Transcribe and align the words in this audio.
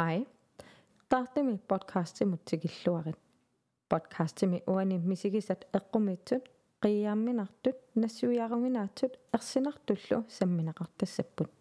Hej. 0.00 0.26
Tahtimi 1.08 1.58
podcastimut 1.68 2.44
tikilluarit. 2.44 3.18
Podcastimi 3.88 4.62
uani 4.66 4.98
misikisat 4.98 5.64
eqqumitсут 5.74 6.48
qiyaamminartut 6.82 7.76
nassuiaruminaatsut 7.94 9.12
ersinartullu 9.34 10.24
samminaqartassapпут. 10.28 11.52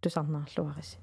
Tusarnaarluaris. 0.00 0.98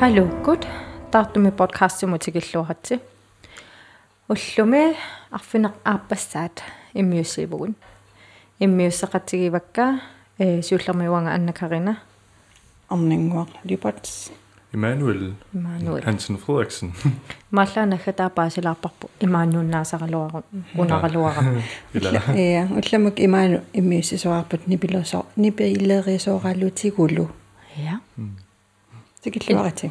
Halukut 0.00 0.62
taartumi 1.10 1.50
podcastimut 1.50 2.20
tikilluaratsi. 2.22 3.00
Уллуми 4.28 4.96
арфинеқ 5.32 5.74
ааппассаат 5.84 6.62
иммиуссиивгун. 6.94 7.74
иммиуссеқатигивакка 8.60 10.00
э 10.38 10.62
сиуллермиуанга 10.62 11.30
анна 11.34 11.52
карина? 11.52 11.96
Арнингуақ 12.88 13.48
липатс 13.64 14.30
Emanuel 14.72 15.32
Emanuel. 15.54 16.02
Hansen 16.06 16.36
Frederiksen. 16.38 16.94
маллаанаха 17.50 18.12
таапаасилаарпарпу 18.12 19.10
имааннуннаасаралуару 19.20 20.44
унаралуара 20.76 21.42
Eller 21.94 22.22
э 22.36 22.66
улламак 22.66 23.18
имаану 23.18 23.60
иммиуссисуарпут 23.72 24.68
нипилосо 24.68 25.26
нипилерисооралутигулу 25.36 27.28
ja 27.76 28.00
тикиллуарати 29.22 29.90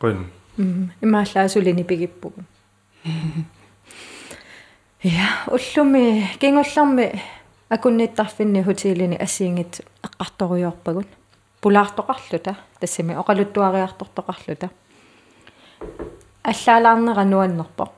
Grøn. 0.00 0.26
mm 0.58 0.90
имааллаасулини 1.02 1.84
пигиппугу 1.84 2.42
ja 5.04 5.28
уллуми 5.54 6.30
кингулларми 6.40 7.22
акунниттарфинни 7.68 8.62
хотелини 8.62 9.16
ассиингит 9.16 9.80
эққарторуйорпагун 10.02 11.06
пулаартоқарлута 11.60 12.56
тассами 12.80 13.14
оқалуттуариартортоқарлута 13.14 14.70
аллаалаарнера 16.42 17.24
нуаннерпо. 17.24 17.92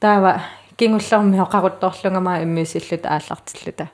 Таава 0.00 0.42
кингулларми 0.76 1.40
оқарутторлунгамаа 1.40 2.42
иммисиллут 2.42 3.04
ааллартиллута 3.04 3.88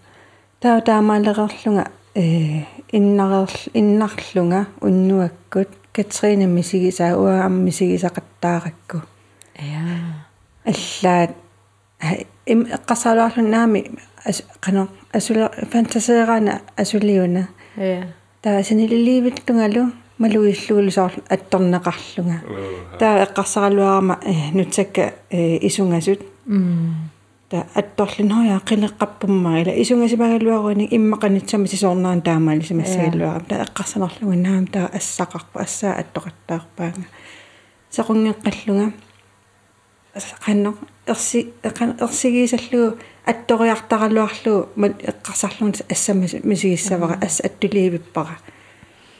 таа 0.59 0.81
таамаалерерлунга 0.81 1.91
э 2.15 2.63
иннарерл 2.91 3.69
иннарлунга 3.73 4.67
уннуаккут 4.81 5.69
катрина 5.93 6.47
мисигисаа 6.47 7.17
уа 7.17 7.45
ам 7.45 7.65
мисигисақаттааракку 7.65 9.01
я 9.59 10.25
аллаат 10.65 11.31
им 12.45 12.65
эққарсаалуарлун 12.65 13.49
наами 14.24 14.42
қано 14.60 14.88
асула 15.12 15.50
фантасеерана 15.70 16.60
асулиуна 16.76 17.48
я 17.76 18.06
таа 18.42 18.62
синилиливиттунгалу 18.62 19.92
малуиллуулусоор 20.18 21.12
атторнеқарлунга 21.28 22.40
таа 22.98 23.24
эққарсаралуарама 23.24 24.20
нутсакка 24.52 25.14
исунгасут 25.30 26.20
м 26.46 27.10
та 27.50 27.66
атторлинхоя 27.74 28.60
қилеққаппумма 28.64 29.60
ила 29.62 29.72
исунгасимагалуаруини 29.82 30.88
иммақанитсами 30.90 31.66
сисоорнаан 31.66 32.22
таамаалисимассагалуара 32.22 33.40
та 33.48 33.64
эққарсанерлуга 33.64 34.36
наам 34.36 34.66
таа 34.66 34.90
ассақарпа 34.92 35.62
ассаа 35.62 35.98
аттоқаттаарпаанга 36.00 37.06
сақунгеққаллунга 37.90 38.92
қанно 40.44 40.74
ерси 41.06 41.52
ерсигисаллугу 41.64 42.98
атториартаралуарлугу 43.25 44.69
мат 44.75 44.93
эққарсарлугу 45.03 45.83
ассама 45.89 46.27
мисигиссавара 46.43 47.19
ас 47.21 47.41
аттулиивиппара 47.41 48.37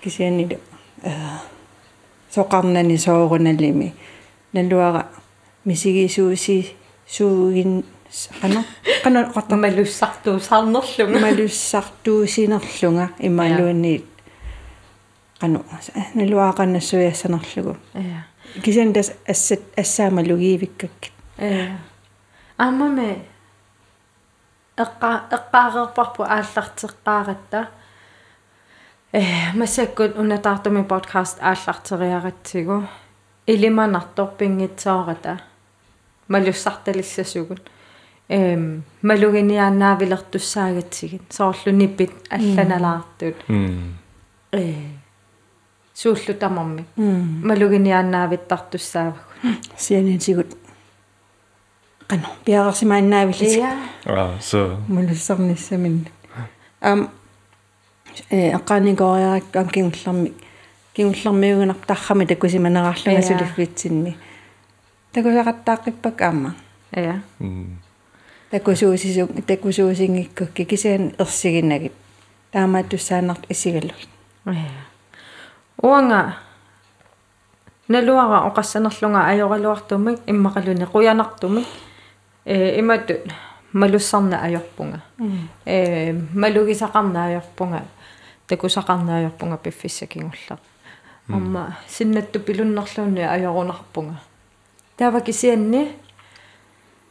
кисианилу 0.04 0.60
э 1.04 1.12
соқарнани 2.36 2.98
сооруналими 2.98 3.94
налуара 4.54 5.08
мисигисууси 5.66 6.76
суугин 7.08 7.84
qano 8.42 8.64
qano 9.04 9.20
qatta 9.36 9.56
малуссартуусаарнерлунга 9.56 11.20
малуссартуусинерлунга 11.28 13.10
ималуунниит 13.20 14.06
qano 15.40 15.60
налуаақаннассуяссанерлугу 16.16 17.78
я 17.94 18.26
кисиан 18.64 18.94
тас 18.94 19.12
ассат 19.28 19.62
ассаамалугиивиккак 19.78 20.98
я 21.40 21.80
аммаме 22.58 23.08
эққа 24.78 25.24
эққаарерпарпу 25.32 26.24
ааллартеққааратта 26.24 27.68
э 29.14 29.54
масаккут 29.54 30.18
унатаартуми 30.18 30.84
подкаст 30.84 31.40
ааллартериаратсигу 31.42 32.84
илиманарторпингитсоората 33.48 35.40
малуссарталиссасугут 36.28 37.72
эм 38.28 38.84
малугиниааннаавилертуссаагатсигит 39.02 41.32
соорлуниппит 41.32 42.12
алланалаартут. 42.30 43.36
Mm. 43.48 43.94
э 44.52 44.74
сууллутамарми 45.94 46.86
малугиниааннаавиттартуссаавагу 46.98 49.20
сианитигут 49.78 50.48
qano 50.48 50.65
пиарерсимааннаавиллит 52.46 53.58
я 53.58 53.78
Ah, 54.06 54.40
så 54.40 54.78
мулуссарниссамин 54.88 56.08
ам 56.82 57.10
э 58.30 58.54
аққааникориарак 58.54 59.56
ам 59.56 59.68
кингулларми 59.68 60.34
кингуллармиугнар 60.94 61.76
таррами 61.88 62.26
такусиманераарлуга 62.26 63.12
Ja. 63.12 63.22
сулиффитсинми 63.22 64.18
такусақаттааққиппак 65.14 66.22
аама 66.22 66.56
mm. 66.94 67.66
такусуусису 68.52 69.28
такусуусингиккукки 69.42 70.66
кисиан 70.66 71.16
ерсигинагит 71.18 71.94
таамааттуссаанарт 72.52 73.46
исигаллу 73.50 73.94
я 74.46 74.70
уанга 75.82 76.36
налуара 77.88 78.48
оқассанерлунга 78.50 79.26
ajorалуартумик 79.26 80.20
иммақалуни 80.28 80.86
қуянартумик 80.86 81.66
э 82.46 82.80
имату 82.80 83.14
малуссарна 83.74 84.38
ajorpunga 84.46 85.00
э 85.66 86.14
малугисақарна 86.34 87.26
ajorpunga 87.28 87.82
такусақарна 88.48 89.20
ajorpunga 89.20 89.58
пиффиссакингуллар 89.58 90.60
амма 91.28 91.78
синнатту 91.88 92.40
пилуннерлуунни 92.40 93.22
ajorunarpunga 93.22 94.16
таава 94.98 95.22
кисианни 95.22 95.92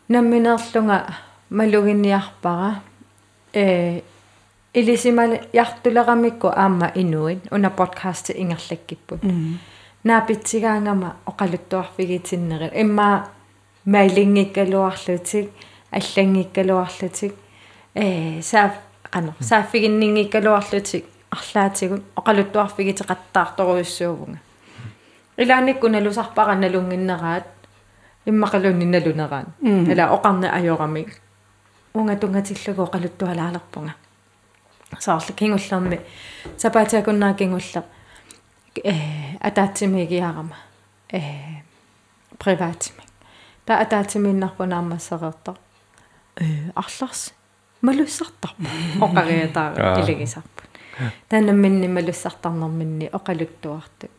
намминерлунга 0.08 1.06
малугинниарпара. 1.50 2.80
Э 3.52 4.00
илисимал 4.72 5.38
яртулерамикку 5.52 6.48
аама 6.48 6.90
инуит. 6.94 7.52
Уна 7.52 7.70
подкаст 7.70 8.30
ингерлаккиппут 8.30 9.22
наапитсигаангама 10.02 11.16
оқалуттуарфигитиннери. 11.26 12.70
Имма 12.74 13.28
маилингиккалуарлутик 13.84 15.50
аллангиккалуарлутик 15.90 17.34
э 17.94 18.42
саа 18.42 18.72
qano 19.14 19.32
saafiginningiikkaluarlutik 19.40 21.04
арлаатигун 21.30 22.02
оқалуттуарфигитеқаттаарторуйуссуувнга 22.18 24.38
илааникку 25.36 25.88
налусарпара 25.88 26.54
налунгиннераат 26.54 27.46
иммақалунни 28.26 28.86
налунераан 28.94 29.46
ала 29.92 30.04
оқарна 30.16 30.48
ajорамик 30.58 31.10
унга 31.94 32.16
тунгатиллугу 32.16 32.82
оқалуттуалаалерпунга 32.88 33.94
саарлу 34.98 35.32
кингуллерми 35.38 35.98
сапаатиакуннаа 36.56 37.34
кингуллер 37.34 37.84
э 38.82 38.94
атаатсимигиарама 39.40 40.56
э 41.12 41.20
приватми 42.38 43.03
та 43.64 43.80
атаатсимииннарпунаамассереэртар 43.80 45.56
э 46.36 46.70
арларс 46.74 47.32
малуссартарпа 47.82 48.68
оқариатаара 49.06 50.00
илигисарпут 50.00 50.70
танамминни 51.28 51.88
малуссартарнэрминни 51.88 53.06
оқалуттуартут 53.12 54.10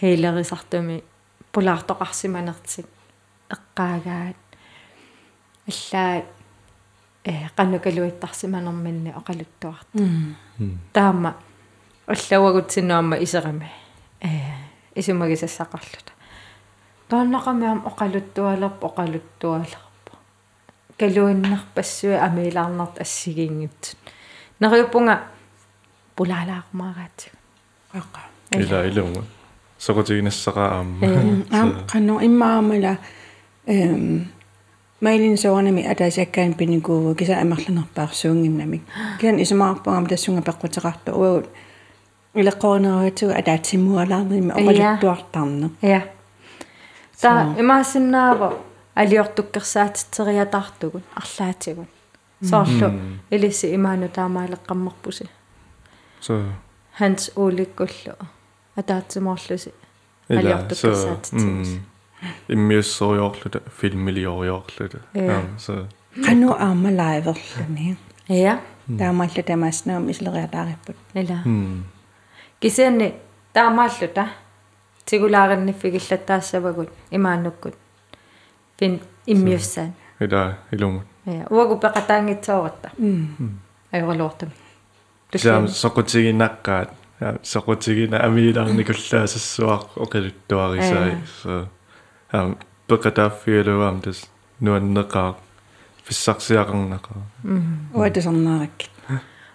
хейлерисартуми 0.00 1.02
пулаартоқарсиманертик 1.52 2.86
эққаагаат 3.50 4.36
аллаат 5.66 6.24
э 7.24 7.48
қаннукалуиттарсиманерминни 7.56 9.10
оқалуттуарт 9.20 9.88
таама 10.92 11.36
аллауагутсинуамма 12.06 13.16
исерами 13.16 13.70
э. 14.20 14.28
Исумагисассақарлута 14.96 16.15
тааннақамиам 17.08 17.78
оқалуттуалерп 17.90 18.84
оқалуттуалерпа 18.88 20.12
калуиннерпассуи 20.98 22.16
амилаарнарт 22.26 23.00
ассигиингитсут 23.04 23.98
нериуппунга 24.60 25.14
пулаалаармаагаатсиг 26.16 27.32
аqa 27.92 28.20
ила 28.50 28.86
илума 28.86 29.22
сокотигинассақаа 29.78 30.68
аама. 30.78 31.06
Аам 31.50 31.70
qanno 31.90 32.20
immaamala 32.20 32.96
эм 33.66 34.28
майлин 35.00 35.36
соонами 35.36 35.82
атаасаккаан 35.86 36.54
пиникуу 36.54 37.14
киса 37.14 37.40
амерланерпаарсуунгиннамик 37.40 38.82
киан 39.20 39.36
исумаарпагам 39.42 40.06
тассунга 40.06 40.42
пеққутеқарту 40.42 41.12
уагут 41.12 41.46
илеққорнеруатсуга 42.34 43.34
атаатсимуалаарними 43.36 44.52
оқалуттуартарне 44.52 45.70
я 45.82 46.02
та 47.20 47.54
имаасиннаава 47.58 48.52
алиортуккерсаатитсериатартугут 48.94 51.02
арлаатигут 51.14 51.88
соорлу. 52.42 52.90
Илисси 53.30 53.74
имаану 53.74 54.08
таамаалеққаммарпуси 54.08 55.28
så 56.20 56.42
Hans 57.00 57.30
Olikkullu 57.36 58.14
атаатсимоорлуси. 58.76 59.72
Алиортуккерсаатитсигус 60.30 61.68
иммиуссориорлута 62.48 63.60
филмилиориорлута 63.80 64.98
Ja. 65.14 65.42
så 65.58 65.86
qannu 66.24 66.52
aama 66.52 66.90
laiverluni 66.90 67.96
я 68.28 68.60
таамаалла 68.98 69.42
тамааснаам 69.42 70.10
ислериатаариппут 70.10 70.96
ила 71.14 71.38
кисианни 72.60 73.14
таамааллута 73.52 74.28
тигулааринниффигиллаттаассавагут 75.06 76.90
имааннуккут 77.10 77.74
фин 78.78 79.00
иммиуссаан 79.26 79.94
ила 80.20 80.58
илумут 80.70 81.06
я 81.24 81.46
уагу 81.50 81.74
пеқатаангитсооратта 81.84 82.90
м 82.98 83.60
ajorluortami 83.92 84.52
сам 85.34 85.66
сокотигиннаққаат 85.68 86.90
сокотигина 87.42 88.18
амиилаарникуллаасассуақ 88.26 89.82
оқалуттуарисаи 90.04 91.14
so 91.42 91.68
ам 92.32 92.58
пекатааффиалуам 92.88 94.00
тас 94.02 94.18
нуаннеқаа 94.60 95.36
фиссарсиақарнақаа 96.06 97.22
уатасарнааракки 97.94 98.86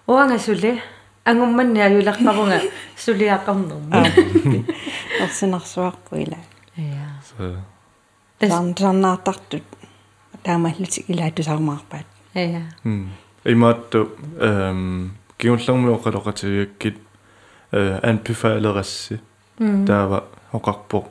уангасуле 0.07 0.81
ангумманни 1.25 1.79
аюларпарунга 1.79 2.61
сулиақарнерма 2.97 4.05
ерсинарсуарпу 5.21 6.15
ила 6.23 6.37
я 6.75 7.21
so 7.21 7.57
тас 8.39 8.49
сан 8.49 8.75
саннаартартут 8.77 9.63
таамааллутик 10.43 11.09
илаатусаармаарпаат 11.09 12.05
я 12.33 12.63
м 12.83 13.11
имаатту 13.45 14.09
эм 14.39 15.17
гиуллэрми 15.39 15.93
оқалоқатигаккит 15.97 16.97
э 17.71 17.99
анпифаалерасси 18.03 19.19
таава 19.87 20.25
оқарпоқ 20.53 21.05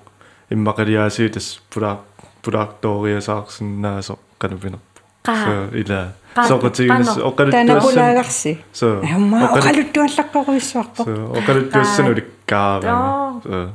иммақалиааси 0.50 1.28
тас 1.28 1.60
пулаа 1.70 2.00
пулаартоориасаарсиннаасо 2.42 4.18
канупинерпо 4.38 4.89
Қаа. 5.24 5.44
so 5.46 5.76
ила. 5.76 6.12
Қаа- 6.34 6.48
соқотигинас 6.48 7.08
қано. 7.08 7.24
оқалуттуассан 7.30 7.66
танапулаагарси 7.66 8.52
so 8.72 8.86
амма 9.14 9.38
оқалуттуаллаққоруиссуарпо 9.56 11.02
so 11.04 11.14
оқалуттуассанули 11.38 12.20
Тоо. 12.20 12.30
каавани 12.46 13.40
so 13.44 13.70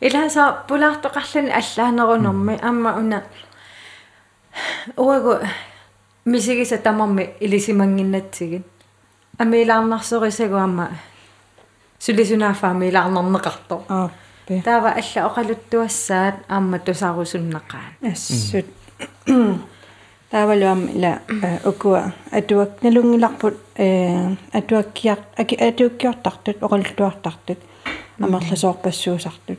илааса 0.00 0.42
пулаартоқарлани 0.68 1.50
аллаанерунэрми 1.60 2.54
амма 2.62 2.90
уна 2.98 3.22
уагу 4.96 5.34
мисигиса 6.24 6.78
тамарми 6.78 7.30
илисимангиннатсигит 7.40 8.66
амилаарнарсорисагу 9.38 10.56
амма 10.56 10.88
сулисунаафаа 11.98 12.72
милаарнернеқарто 12.74 13.76
ааппи 13.88 14.62
таава 14.64 14.90
алла 15.00 15.20
оқалуттуассаат 15.28 16.34
аама 16.48 16.78
тусаарусуннақаан 16.78 17.92
ассут 18.12 18.66
таавалуам 20.32 20.88
ила 20.96 21.12
укуа 21.70 22.12
атуак 22.38 22.70
налунгиларпут 22.82 23.56
э 23.76 24.34
атуаккиар 24.58 25.18
аки 25.36 25.54
атуаккиортартут 25.68 26.56
оқалуттуартартут 26.66 27.60
амерласоорпассуусартут 28.18 29.58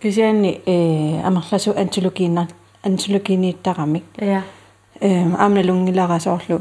кисианни 0.00 0.52
э 0.66 1.20
амерласу 1.28 1.70
антилукииннар 1.76 2.48
антилукинииттарамик 2.82 4.04
я 4.18 4.42
э 5.00 5.22
аамналунгиларасоорлу 5.44 6.60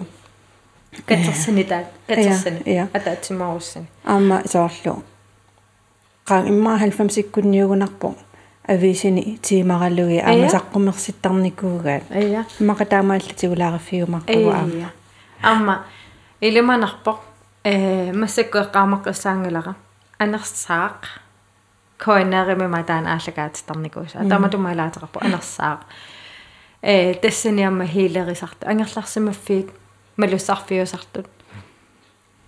катерсани 1.06 1.64
таа 1.64 1.84
катерсани 2.08 2.62
Ja, 2.66 2.74
ja. 2.74 2.88
атаатсимааруссани 2.94 3.88
аама 4.04 4.42
соорлу 4.46 5.04
qaa 6.28 6.42
имма 6.52 6.78
90-иккунниугунарпо 6.78 8.16
ависини 8.68 9.40
тимараллуги 9.42 10.20
аама 10.20 10.48
саққумерситтарникуугаат 10.50 12.04
ая 12.12 12.46
иммақатаамааллатигулаараффигумарпагу 12.60 14.50
аама. 14.50 14.70
Ия 14.74 14.90
амма 15.42 15.86
илиманарпо 16.42 17.20
э 17.64 18.12
массаккуэққаамаққиссаангилара 18.14 19.76
анерсаақ. 20.20 21.02
Коинерими 21.98 22.68
матаан 22.68 23.08
ааллагаатитарникууса 23.08 24.20
атаматумалаатерпо 24.20 25.20
анерсаақ. 25.22 25.80
Э 26.82 27.14
тассани 27.14 27.64
амма 27.64 27.86
хилерисарту 27.86 28.68
ангерларсимаффиит 28.68 29.70
малуссарфиусартут 30.18 31.28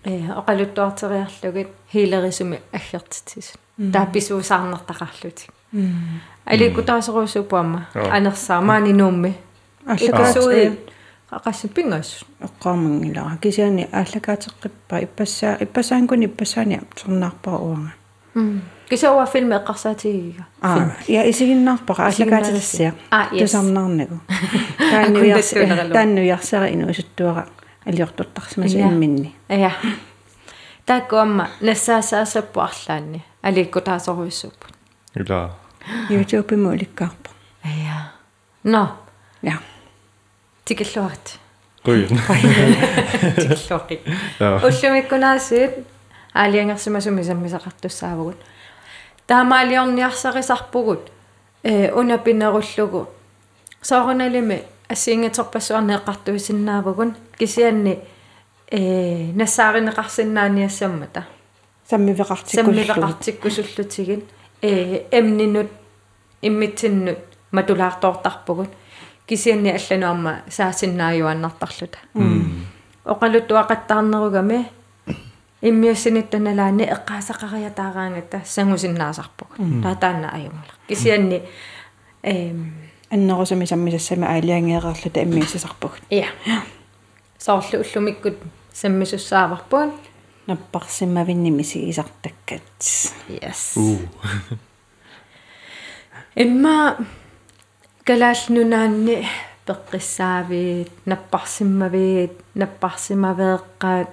э 0.03 0.31
оқалуттуартериарлугит 0.39 1.69
хилерисуми 1.93 2.61
аггертитсис 2.71 3.53
таапписуусаарнертақарлутик 3.93 5.51
аликутаасеруусупуамма 6.45 7.85
Joo. 7.95 8.09
анерсаа 8.11 8.61
маани 8.61 8.93
нуумми. 8.93 9.33
Аллагаат 9.85 10.37
қақасси 11.31 11.67
пингас. 11.67 12.23
Эққаамангилара 12.41 13.37
кисиани 13.41 13.87
ааллагаатеққиппа 13.91 15.03
иппассаа 15.03 15.57
иппасаангуни 15.59 16.25
иппасаани 16.25 16.79
сорнаарпара 16.95 17.57
уанга. 17.57 17.91
Кисауа 18.89 19.25
филми 19.25 19.55
эққарсаатигига 19.55 20.45
аа 20.61 20.91
я 21.07 21.29
исигиннаарпара 21.29 22.05
ааллагаатессиа 22.05 22.93
Ah, 23.11 23.27
yes. 23.33 23.39
тусарнаарнагу 23.39 24.19
Аккундаттуунералу. 24.79 25.91
тааннуиарсера 25.91 25.93
тааннуиарсера 25.93 26.67
инуусуттуара 26.73 27.47
алиортуттарсимасу 27.85 28.77
Ja. 28.77 28.87
имминни. 28.87 29.35
Ая 29.49 29.73
таккуамма 30.85 31.49
нассаасаасаппу 31.59 32.61
арлаанни. 32.61 33.21
Аликкутаасоруиссуппут 33.41 34.73
ила. 35.17 35.55
Youtube 36.09 36.55
муликкаарпа 36.55 37.29
ая. 37.63 38.11
Но 38.63 38.97
я 39.41 39.59
тикиллуарт 40.65 41.39
қуин 41.83 42.07
тикиллуақи 43.37 44.01
я 44.39 44.57
уллумиккунаасиит 44.57 45.85
аалиангерсимасуми 46.33 47.21
саммисақартуссаавгут 47.21 48.37
таамаалиорниарсарисарпугут 49.27 51.11
э 51.63 51.91
унапинеруллугу. 51.91 53.09
Соорналими 53.81 54.63
ассиингатерпассуарнеэққартуисиннаавгун 54.89 57.15
кисианни 57.37 57.99
э 58.71 59.31
нассааринеқарсинааниассаммата 59.33 61.25
саммивеқартиккуллу 61.89 62.83
саммилеқартиккусуллутигин 62.83 64.23
э 64.61 65.05
эмнинут 65.11 65.71
иммитсиннут 66.41 67.19
матулаартоортарпугут 67.51 68.69
кисианни 69.27 69.69
аллануарма 69.69 70.41
саасиннааюаннартарлута 70.49 71.97
оқалуттуақаттаарнеругами 73.05 74.65
иммиуссиниттаналаани 75.61 76.83
эққаасақариатаараангата 76.83 78.41
сангусиннаасарпуг 78.45 79.47
таатаанна 79.83 80.29
аюнгала 80.33 80.73
кисианни 80.87 81.41
эм 82.23 82.73
аннерусами 83.09 83.65
саммисассами 83.65 84.25
аалиангеэқарлута 84.25 85.23
иммиуссисарпуг 85.23 85.93
я 86.09 86.27
соорлу 87.37 87.79
уллумиккут 87.79 88.37
саммисуссааварпуун 88.73 89.93
наппарсиммавинними 90.47 91.63
сигисартаккат 91.63 92.61
yes. 93.29 93.75
Уу. 93.75 93.99
Имма 96.35 96.97
калаалнунаанни 98.05 99.27
пеққиссаавиит 99.67 100.91
наппарсиммавиит 101.05 102.31
наппарсимавеэққаат 102.55 104.09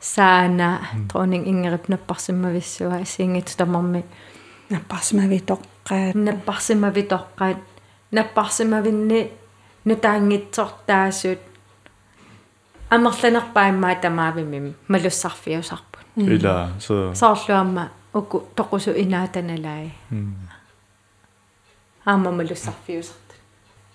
саана 0.00 0.80
тронин 1.10 1.44
ингерит 1.44 1.88
наппарсиммависсуа 1.88 3.04
сингит 3.04 3.52
тамарми. 3.56 4.04
Наппарсимавитоққаат 4.70 6.14
наппарсимавитоққаат 6.14 7.58
наппарсимавинни 8.12 9.32
нутаангитсортаасут 9.84 11.40
амерланерпаиммаа 12.90 13.94
тамаавимим 13.94 14.74
малуссарфиусарпут 14.88 16.06
ила 16.16 16.70
så 16.78 17.14
соорлуамма 17.14 17.90
уку 18.14 18.44
тоқусу 18.56 18.90
инаатаналай 18.96 19.92
аама 22.04 22.30
малуссарфиусарт 22.30 23.28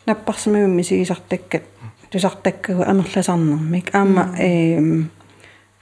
наппарсимавимми 0.06 0.84
сигисартаккат. 0.84 1.64
Тусартаккагу 2.12 2.84
амерласарнэрмик 2.84 3.96
аама 3.96 4.36
эм 4.38 5.10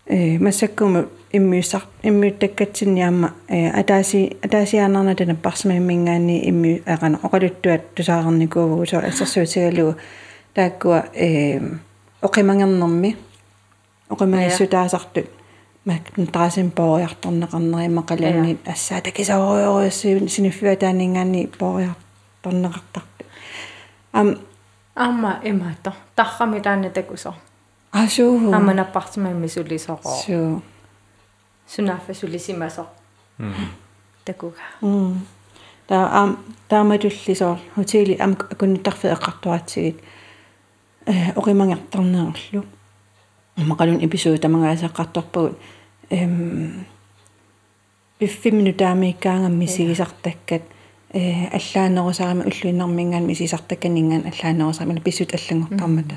э 0.06 0.40
массаккуму 0.40 1.06
иммиуссар 1.32 1.84
иммиуттаккатсинниаама 2.04 3.34
э 3.50 3.70
атааси 3.70 4.38
атаасиаанарна 4.42 5.16
тана 5.16 5.36
парсимаммингаани 5.36 6.48
имми 6.50 6.82
акана 6.86 7.20
оқалуттуат 7.24 7.96
тусаарникуугу 7.96 8.86
со 8.86 9.00
ассерсуутигалугу 9.00 9.98
тааккуа 10.54 11.06
э 11.14 11.60
оқимангернэрми 12.22 13.18
оқимагассутаасартут 14.10 15.30
мак 15.86 16.02
таасин 16.32 16.72
поориарторнеқарнерима 16.72 18.04
қалаанни 18.04 18.58
ассаа 18.66 19.02
такисаориориуссуун 19.02 20.30
синиффиатаанингаани 20.30 21.48
поориарторнеқартарту 21.60 23.26
ам 24.14 24.38
аама 24.96 25.40
имаато 25.44 25.94
таррами 26.16 26.60
таана 26.60 26.90
такусо 26.90 27.34
асуу 27.92 28.54
аама 28.54 28.74
наппартимамми 28.74 29.48
сулисоқо 29.48 30.10
суу 30.26 30.62
сунаффа 31.68 32.14
сулисимасо 32.14 32.86
такуга 34.26 34.62
м 34.82 35.26
та 35.88 36.10
ам 36.22 36.38
тааматуллисоор 36.70 37.58
хотели 37.76 38.16
ам 38.20 38.34
акуннитарфе 38.34 39.14
эққартуатсигит 39.14 39.98
э 41.06 41.32
оқимангартарнеерлу 41.36 42.66
мақалун 43.58 44.04
эпизод 44.06 44.42
тамагаасаққарторпагут 44.42 45.58
эм 46.10 46.86
биффиминутаамиккаангам 48.20 49.58
мисигисартаккат 49.58 50.64
э 51.14 51.48
аллаанерусарами 51.58 52.44
уллуиннэрмингаан 52.50 53.26
мисисартакканингаан 53.26 54.26
аллаанерусарами 54.32 55.00
писсут 55.00 55.34
аллангортармата 55.34 56.16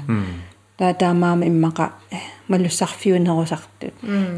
таа 0.76 0.95
таамаама 0.95 1.45
иммаqa 1.47 1.93
малуссарфиунерусартут 2.49 3.95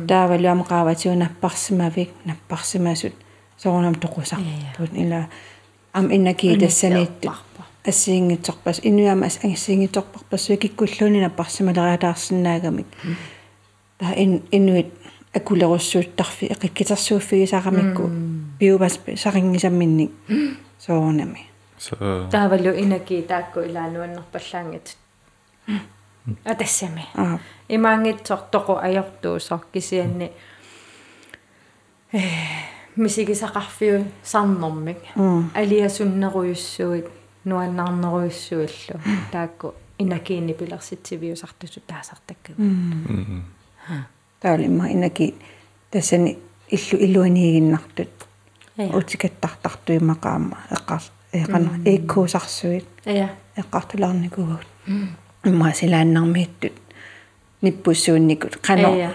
таавалуама 0.08 0.64
qaavatiunapparsimavik 0.64 2.10
napparsimasut 2.24 3.14
соорнам 3.58 3.94
тоқусарпут 3.94 4.92
ила 4.94 5.28
ам 5.92 6.12
иннаки 6.14 6.56
тассаниитту 6.60 7.32
ассиингитсорпас 7.86 8.80
инуяма 8.82 9.26
ас 9.26 9.38
ассиингитсорпарпассуи 9.42 10.56
киккуллуни 10.56 11.20
наппарсималериатаарсинаагамик 11.20 12.86
таа 13.98 14.12
ин 14.16 14.42
инуит 14.50 14.92
акулерусsuuттарфи 15.34 16.46
эқиккитерсууффигисаарамикку 16.54 18.10
биубас 18.58 19.00
сарингисамминник 19.16 20.10
соорнами 20.78 21.46
så 21.78 21.96
таавалу 22.30 22.70
инаки 22.82 23.22
таакку 23.22 23.60
илаануаннерпаллаангат 23.60 24.96
атассами 26.44 27.04
аа 27.14 27.38
имаангитсор 27.68 28.40
тоқу 28.52 28.74
ajortuusor 28.86 29.60
кисианни 29.72 30.32
э 32.12 32.20
мисигисақарфиу 32.96 34.04
сарнэрмик 34.22 34.98
алиасуннеруйуссуит 35.54 37.06
нуаннарнеруйуссуиллу 37.46 39.00
таакку 39.32 39.74
инакиини 39.98 40.52
пилерситсивиусартусу 40.52 41.80
таасартакку 41.86 42.52
таалимма 44.40 44.92
инаки 44.92 45.34
тассани 45.90 46.38
иллу 46.68 46.98
илуаниигиннартут 47.06 48.14
я 48.76 48.86
утикаттартартуимақаама 48.98 50.58
эққар 50.70 51.02
эқана 51.32 51.70
иккуусарсуит 51.84 52.86
я 53.04 53.30
эққартулаарникугут 53.56 54.66
имма 55.44 55.72
силааннармииттут 55.72 56.74
ниппуссуунникут. 57.62 58.56
Қано 58.56 58.88
Ая. 58.88 59.12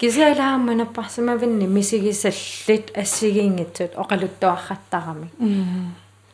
Нассуиассанерпут 0.00 0.34
кисаалаама 0.34 0.74
наппарсимавинни 0.74 1.66
мисигисаллит 1.66 2.96
ассигиингитсут 2.96 3.94
оқалуттуарраттарами 3.96 5.30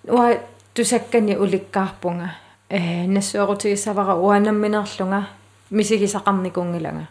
уа 0.04 0.38
тусаккани 0.74 1.36
уликкаарпунга. 1.36 2.34
Э 2.68 3.06
нассуорутигиссавара 3.06 4.14
уанамминерлунга 4.14 5.28
мисигисақарникунгилага 5.70 7.08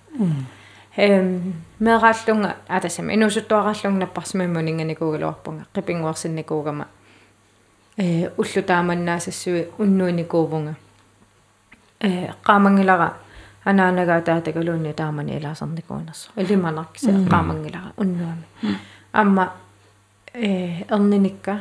эм 0.96 1.54
мерааллунга 1.80 2.56
атасами 2.68 3.14
инусуттуараллунг 3.16 4.00
наппарсимаммунинганикуугалуарпунга 4.00 5.66
қипингуарсинникуугама. 5.74 6.88
Э 7.98 8.30
уллутааманнаасассуи 8.38 9.68
уннуиникуувунга 9.78 10.76
э 12.00 12.32
qaamangilара 12.44 13.18
анаанага 13.66 14.22
таатагалуунни 14.22 14.94
таамани 14.94 15.38
илаасарникуунерсо 15.38 16.32
илиманаркиса 16.38 17.12
qaamangilара 17.30 17.94
уннуами 17.98 18.46
амма 19.12 19.54
э 20.34 20.84
эрниникка 20.90 21.60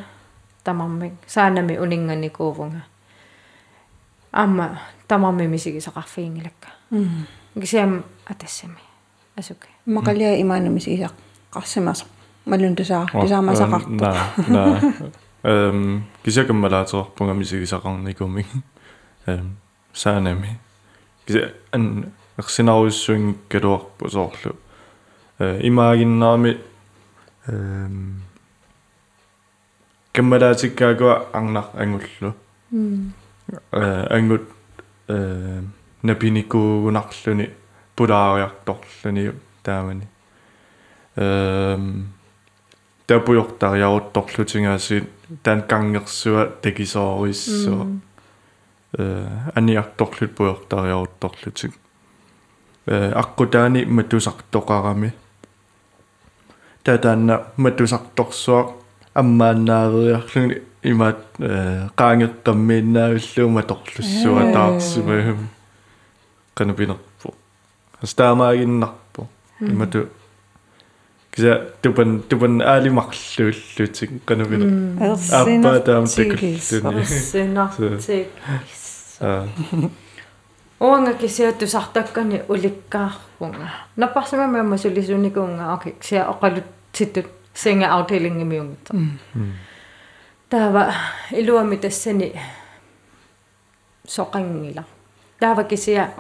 тамармик 0.64 1.14
саанами 1.26 1.78
унинганикуувунга 1.78 2.82
амма 4.32 4.78
тамарми 5.08 5.46
мисигисақарфиингилакка 5.46 6.68
кисиам 7.61 8.04
атассами 8.26 8.82
асука 9.37 9.68
мақалиа 9.87 10.40
имаанамис 10.40 10.87
исақ 10.87 11.14
қарсимасо 11.52 12.04
малун 12.46 12.76
тусаа 12.76 13.06
тусаамасақарту 13.12 13.90
на 13.90 14.12
на 14.49 14.80
эм 15.42 16.04
кисакаммалаатерпунга 16.25 17.34
мисигисақарникумик 17.34 18.46
эм 19.26 19.56
саанами 19.92 20.49
киса 20.49 20.63
ан 21.73 22.12
ерсинаруйуссуин 22.38 23.37
калуарпу 23.49 24.09
соорлу 24.09 24.57
э 25.38 25.61
имаагиннаами 25.62 26.61
эм 27.47 28.23
каммалаатиккаагуа 30.12 31.26
арнар 31.33 31.64
ангуллу. 31.75 32.35
Э 33.73 34.07
ангут 34.11 34.43
э 35.09 35.62
напиникуугунарлүни 36.02 37.50
пулаариарторлүни 37.97 39.33
таамани. 39.62 40.09
Эм 41.16 42.09
тапуйортариарутторлутингаасиит 43.07 45.09
таан 45.43 45.62
кангерсуа 45.62 46.47
такисоориссуа 46.62 47.87
э 48.98 49.28
аниарторлут 49.54 50.34
пуйортариарутторлутик 50.34 51.72
э 52.86 53.12
аққутаани 53.12 53.84
матусартоқарами. 53.86 55.12
Татаанна 56.82 57.46
матусарторсуа 57.56 58.72
аммааннаариарлуни 59.14 60.62
имаат 60.82 61.18
э 61.38 61.88
qaangeqqammiinnaavillуuma 61.96 63.62
торлуссуа 63.62 64.52
таарсимагам 64.52 65.48
qanupinерпу 66.54 67.34
астаамаагиннарпу 68.02 69.28
имату 69.60 70.08
киса 71.32 71.72
тупан 71.82 72.22
тупан 72.28 72.62
аалимарлууллутик 72.62 74.10
qanupiner 74.28 74.68
аппа 75.40 75.80
таам 75.80 76.06
такуллуни 76.06 77.04
синартик 79.18 79.23
аа 79.23 79.90
Оонга 80.80 81.14
кисиату 81.14 81.66
сартаккани 81.66 82.42
уликкаарпунга. 82.49 83.71
Наппарсимама 83.97 84.59
ямма 84.59 84.78
сулисуникуунга 84.78 85.73
оки 85.75 85.94
ксиа 86.00 86.28
оқалут 86.28 86.64
ситтут 86.92 87.26
синга 87.54 87.94
аутелингимиунгит. 87.94 88.90
таава 90.49 90.92
илуами 91.30 91.76
тассани 91.76 92.35
соқангила. 94.06 94.85
таава 95.38 95.64
кисиа 95.64 96.11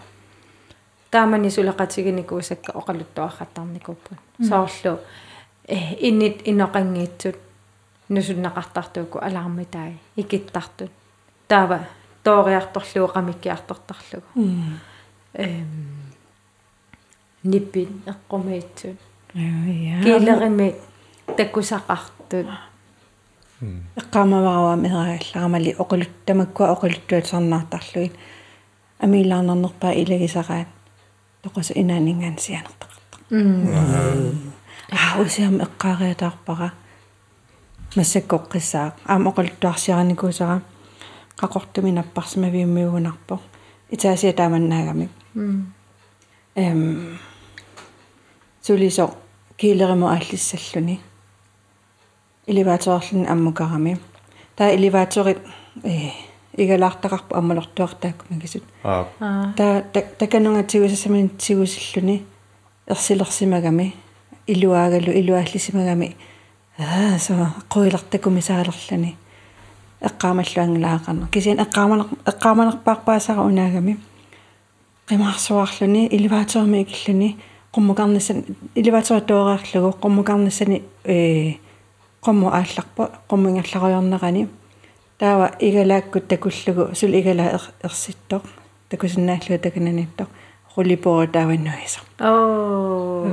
таамани 1.10 1.48
сулеқатигиникуусакка 1.50 2.72
оқалуттуарраттарникуппут. 2.72 4.18
соорлу 4.48 5.00
э 5.66 5.76
иннит 6.08 6.46
иноқангиитсут 6.46 7.36
нусуннақартартууку 12.24 12.24
алаармитаи 12.24 12.24
икиттартут 12.24 12.24
таава 12.24 12.44
тоориарторлуу 12.44 13.08
qamikkiartortarlugu 13.14 14.28
эм 15.34 15.68
ниппит 17.44 17.90
эққумиитсут 18.06 18.98
килерими 20.04 20.74
таккусақартут 21.36 22.46
эққамаварауами 23.96 24.88
ераалларамали 24.88 25.76
оқулут 25.78 26.10
тамаккуа 26.26 26.72
оқулуттуат 26.72 27.26
сарнаартарлуит 27.26 28.14
амилаарнернерпаа 29.00 29.92
илагисараат 29.92 30.68
тоқас 31.42 31.72
инаанинган 31.74 32.38
сианертақарта 32.38 33.16
аа 34.92 35.20
усиам 35.20 35.56
эққаариатаарпара 35.66 36.70
массаккоққиссаа 37.96 38.94
аама 39.06 39.30
оқулуттуарсиараникуусара 39.30 40.62
qaqortumi 41.40 41.92
napparsimavimmiugunarpo 41.92 43.40
itaasi 43.90 44.32
taamannaagamik 44.32 45.10
эм 46.56 47.18
сулисо 48.62 49.04
килеримо 49.56 50.06
ааллиссаллуни 50.08 51.00
элеваторлун 52.46 53.26
аммукарами 53.28 53.98
таа 54.56 54.74
элеваторит 54.74 55.38
э 55.84 56.10
игалаартақарпу 56.56 57.34
аммалортуартааккумагисут 57.36 58.64
аа 58.82 59.52
таа 59.56 59.82
таканунгатигусасамин 60.18 61.30
тигусиллуни 61.30 62.26
ерсилерсимагами 62.86 63.94
илуаагалу 64.46 65.10
илуааллисимагами 65.20 66.16
аа 66.78 67.18
со 67.18 67.32
қуилартакумисаалерлани 67.72 69.16
эққаамаллуангилаақарна. 70.08 71.28
Кисиан 71.30 71.58
эққааманер 71.58 72.06
эққааманерпаарпаасара 72.26 73.42
унаагами. 73.42 73.98
Qimаарsuarluni 75.08 76.08
иливааторми 76.16 76.82
икиллуни 76.82 77.36
qummukarnissan 77.74 78.44
иливааторатуариарлугу 78.74 79.98
qummukarnissani 80.02 80.82
э 81.04 81.54
qummu 82.24 82.48
аалларпа 82.48 83.10
qummingerlaruyornerani 83.28 84.48
таава 85.18 85.50
игалааккут 85.60 86.28
такуллугу 86.28 86.94
сул 86.94 87.12
игала 87.20 87.60
ерситтоқ 87.82 88.42
такусиннааллуга 88.88 89.58
такананитто 89.58 90.26
рулипоо 90.76 91.26
тааваннуиса 91.26 92.00
оо. 92.20 93.26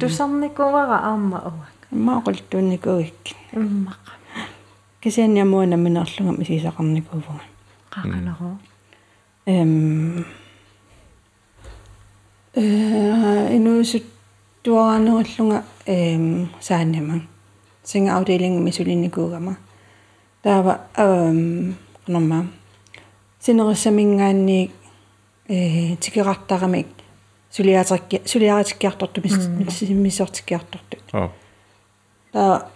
Тусарникувара 0.00 0.98
аама 1.02 1.38
уа 1.46 1.66
маақултуунникуик 1.90 3.22
иммақа 3.52 4.21
кисианниамуана 5.01 5.77
минерлугам 5.77 6.41
исисақарникуувга 6.41 7.41
qaqalaru 7.91 8.57
эм 9.45 10.25
э 12.55 13.55
инуисут 13.57 14.03
туаранериллунга 14.63 15.63
эм 15.85 16.49
сааннама 16.59 17.21
синга 17.83 18.17
авделинг 18.17 18.63
мисулинникуугама 18.63 19.57
таава 20.41 20.81
эм 20.97 21.75
норма 22.07 22.47
синериссамингаанни 23.39 24.71
э 25.47 25.95
тикерартарамик 25.97 26.87
сулиатерки 27.51 28.21
сулиаратиккиарторту 28.25 29.21
миссортиккиарторту 29.21 30.97
аа 31.13 31.31
таа 32.32 32.66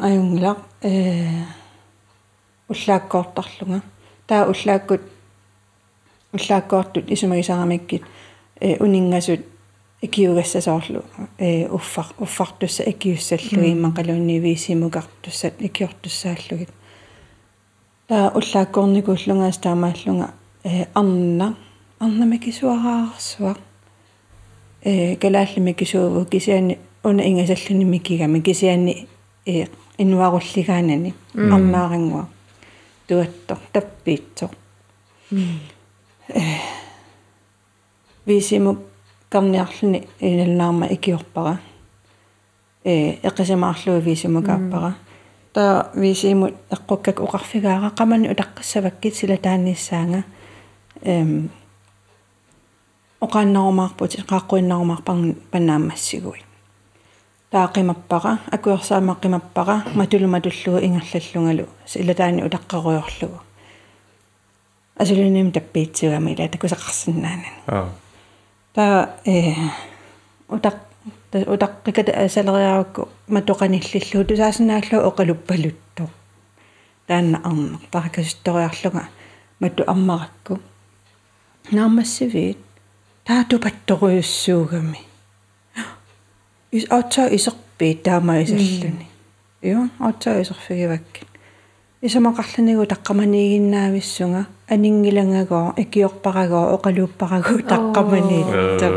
аюнгла 0.00 0.56
э 0.82 1.44
уллааккоортарлунга 2.68 3.82
таа 4.26 4.48
уллааккут 4.48 5.02
уллааккоортут 6.32 7.10
исумагисарамиккит 7.10 8.02
э 8.60 8.76
унингасут 8.82 9.40
икиугассасоорлу. 10.00 11.04
Э 11.38 11.68
уффар 11.68 12.06
уффартусса 12.18 12.82
икиуссаллу 12.82 13.62
иммақалуунни 13.72 14.38
висимукартуссат 14.38 15.54
икиортуссааллугит. 15.60 16.70
Таа 18.08 18.30
уллааккоорникууллунгаас 18.34 19.58
таамааллунга 19.58 20.30
э 20.64 20.86
арна 20.94 21.56
арнамикисуараарсуа 22.00 23.54
э 24.82 25.16
галааллимикисууву 25.16 26.24
кисиани 26.24 26.78
уна 27.04 27.22
ингасаллуни 27.22 27.84
микигами 27.84 28.40
кисиани 28.40 29.08
э 29.46 29.66
инуаруллигаанани 29.98 31.14
арнаарангуа 31.34 32.26
туатто 33.08 33.58
таппиитсо. 33.72 34.50
Э 35.30 36.40
висиму 38.26 38.78
карниарлуни 39.28 40.06
иналлаарма 40.20 40.86
икиорпара. 40.86 41.60
Э 42.84 43.14
эққисимаарлуи 43.22 44.00
висиму 44.00 44.42
кааппара. 44.42 44.94
Та 45.52 45.90
висиму 45.94 46.50
эққуккак 46.70 47.20
оқарфигаара 47.20 47.92
қамани 47.96 48.30
утаққиссаваккит 48.30 49.14
сила 49.14 49.36
тааниссаанга 49.36 50.24
эм 51.02 51.50
оқааннарумаарпут 53.20 54.12
қааққуиннарумаарпар 54.30 55.34
панаамассигуи 55.50 56.40
таақимаппара 57.52 58.32
акуерсаамаққимаппара 58.56 59.76
матулуматуллугу 59.94 60.84
ингерллаллунгалу 60.86 61.66
силатаани 61.86 62.42
утаққаруйорлугу 62.48 63.38
асулуним 64.96 65.52
таппиитсигами 65.52 66.32
ила 66.32 66.48
такусақарсинаанан 66.48 67.54
аа 67.66 67.88
та 68.74 68.84
э 69.24 69.54
утақ 70.48 70.76
утаққиката 71.32 72.12
асалериарукку 72.24 73.08
матоқаниллиллу 73.28 74.24
тусаасинааллу 74.28 74.98
оқалуппалутто 75.08 76.04
таанна 77.06 77.38
арна 77.44 77.78
паракасутториарлуга 77.90 79.08
мату 79.60 79.84
аммаракку. 79.86 80.60
Наамассивит 81.70 82.58
таату 83.24 83.58
патторуйуссуугами 83.60 85.00
ис 86.72 86.86
отса 86.90 87.28
исерпи 87.28 87.94
таама 88.04 88.42
исаллуни 88.42 89.06
иу 89.62 89.88
отса 90.00 90.40
исерфигивакки 90.40 91.26
исамақарланигу 92.02 92.86
таққаманигиннаависсунга 92.92 94.46
анингилангагоо 94.68 95.74
икиорпарагоо 95.76 96.74
оқалууппарагуу 96.76 97.60
таққаманиитта 97.72 98.88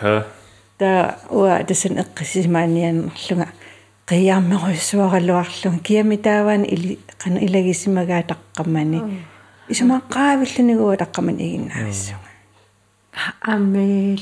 ха? 0.00 0.26
Та 0.78 1.18
уа 1.30 1.62
тасан 1.68 2.00
эққисимаанианнерлунга 2.02 3.48
қиааммеруйссуаралуарлун 4.08 5.78
киами 5.78 6.16
тааваани 6.16 6.66
или 6.68 6.98
қана 7.20 7.38
илагисимагаа 7.46 8.22
таққамани 8.32 8.98
исамаққаавилланигуа 9.68 10.96
таққаманигиннаависсунга 11.04 12.29
амила 13.41 14.19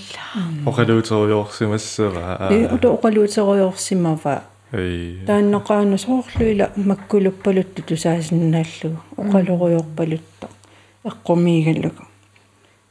оқалуутеруйорсимассера 0.65 2.49
э 2.49 2.73
уто 2.73 2.93
оқалуутеруйорсимава 2.95 4.43
эй 4.71 5.25
тааннеқаана 5.25 5.97
соорлуила 5.97 6.71
маккулуппалутту 6.75 7.81
тусаасиннааллугу 7.83 8.99
оқалуруйорпалутто 9.17 10.47
эққумиигаллугу 11.03 12.03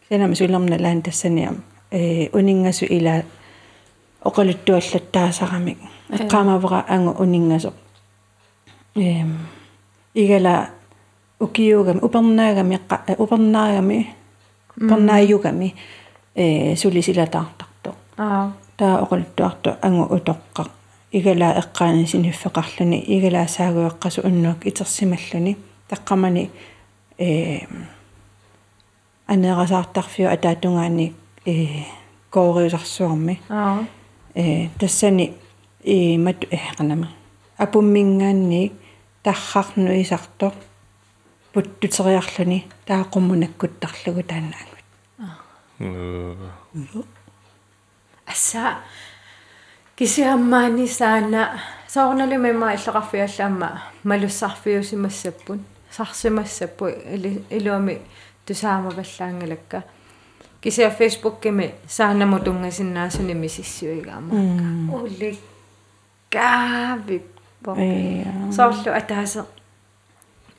сенам 0.08 0.34
сулерна 0.34 0.76
лаан 0.78 1.02
тассаниам 1.02 1.62
э 1.90 2.28
унингасу 2.32 2.84
ила 2.86 3.24
оқалуттуаллаттаасарамик 4.24 5.78
эққамавера 6.10 6.84
ангу 6.88 7.22
унингасо 7.22 7.72
эм 8.94 9.38
игала 10.14 10.70
укиугами 11.38 12.00
упернаагами 12.00 12.76
эққа 12.76 13.16
упернаагами 13.16 14.14
пернааюгами 14.79 15.75
э 16.35 16.75
сулисилатаартарту 16.75 17.95
аа 18.17 18.51
таа 18.77 19.01
оқултуарту 19.03 19.69
ангу 19.81 20.05
утоққа 20.15 20.69
игалаа 21.11 21.59
эққаани 21.61 22.05
синиффеқарлуни 22.05 23.03
игалаа 23.07 23.47
саагуэққасу 23.47 24.25
уннуак 24.25 24.65
итерсималлуни 24.65 25.57
таққамани 25.89 26.49
э 27.17 27.59
анеерасаартарфиу 29.27 30.29
атаатунгаани 30.29 31.13
э 31.45 31.83
коориусарсуарми 32.29 33.41
аа 33.49 33.83
э 34.35 34.69
тассани 34.79 35.33
и 35.83 36.17
мат 36.17 36.45
эқанама 36.51 37.07
апуммингаанни 37.57 38.71
таррарнуисарто 41.57 41.63
путтутериарлуни 41.63 42.65
таақуммунаккуттарлугу 42.85 44.23
таанаангут 44.23 44.83
асса 48.25 48.77
кисиаммаани 49.95 50.87
саана 50.87 51.59
соорнали 51.87 52.37
мема 52.37 52.73
иллеқарфиаллаама 52.73 53.81
малуссарфиусимассаппун 54.03 55.59
сарсимассаппу 55.91 56.87
или 56.87 57.43
илуами 57.49 58.01
тусаамаваллаангалакка 58.45 59.83
кисиа 60.61 60.89
фейсбуккими 60.89 61.73
саанаму 61.87 62.39
тунгасиннаасуни 62.39 63.33
мисиссуигаама 63.33 64.33
улли 64.93 65.37
каави 66.29 67.23
попи 67.63 68.25
соорлу 68.51 68.91
атааса 68.91 69.45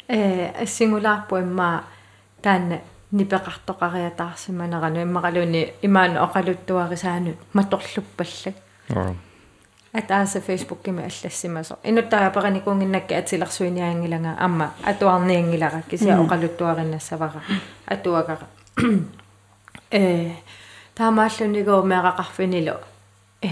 э 0.08 0.50
ассингулаарпу 0.62 1.36
имма 1.36 1.84
таанна 2.42 2.80
нипеқартоқариатаарсиманерану 3.12 5.02
иммақалуни 5.02 5.72
имаана 5.82 6.24
оқалуттуарисаанут 6.24 7.36
маторлуппаллак 7.52 8.54
атааса 9.92 10.40
фейсбуккими 10.40 11.02
аллассимасо. 11.02 11.78
Инуттаапараникунгиннакки 11.82 13.14
атилерсуиниаангилага 13.14 14.36
амма 14.38 14.72
атуарниангилара 14.84 15.82
кися 15.88 16.20
оқалуттуариннассавара 16.20 17.42
атуагара. 17.86 18.46
Э 19.90 20.32
таамааллунигоо 20.94 21.82
меақақарфинилу. 21.82 22.76
Э 23.42 23.48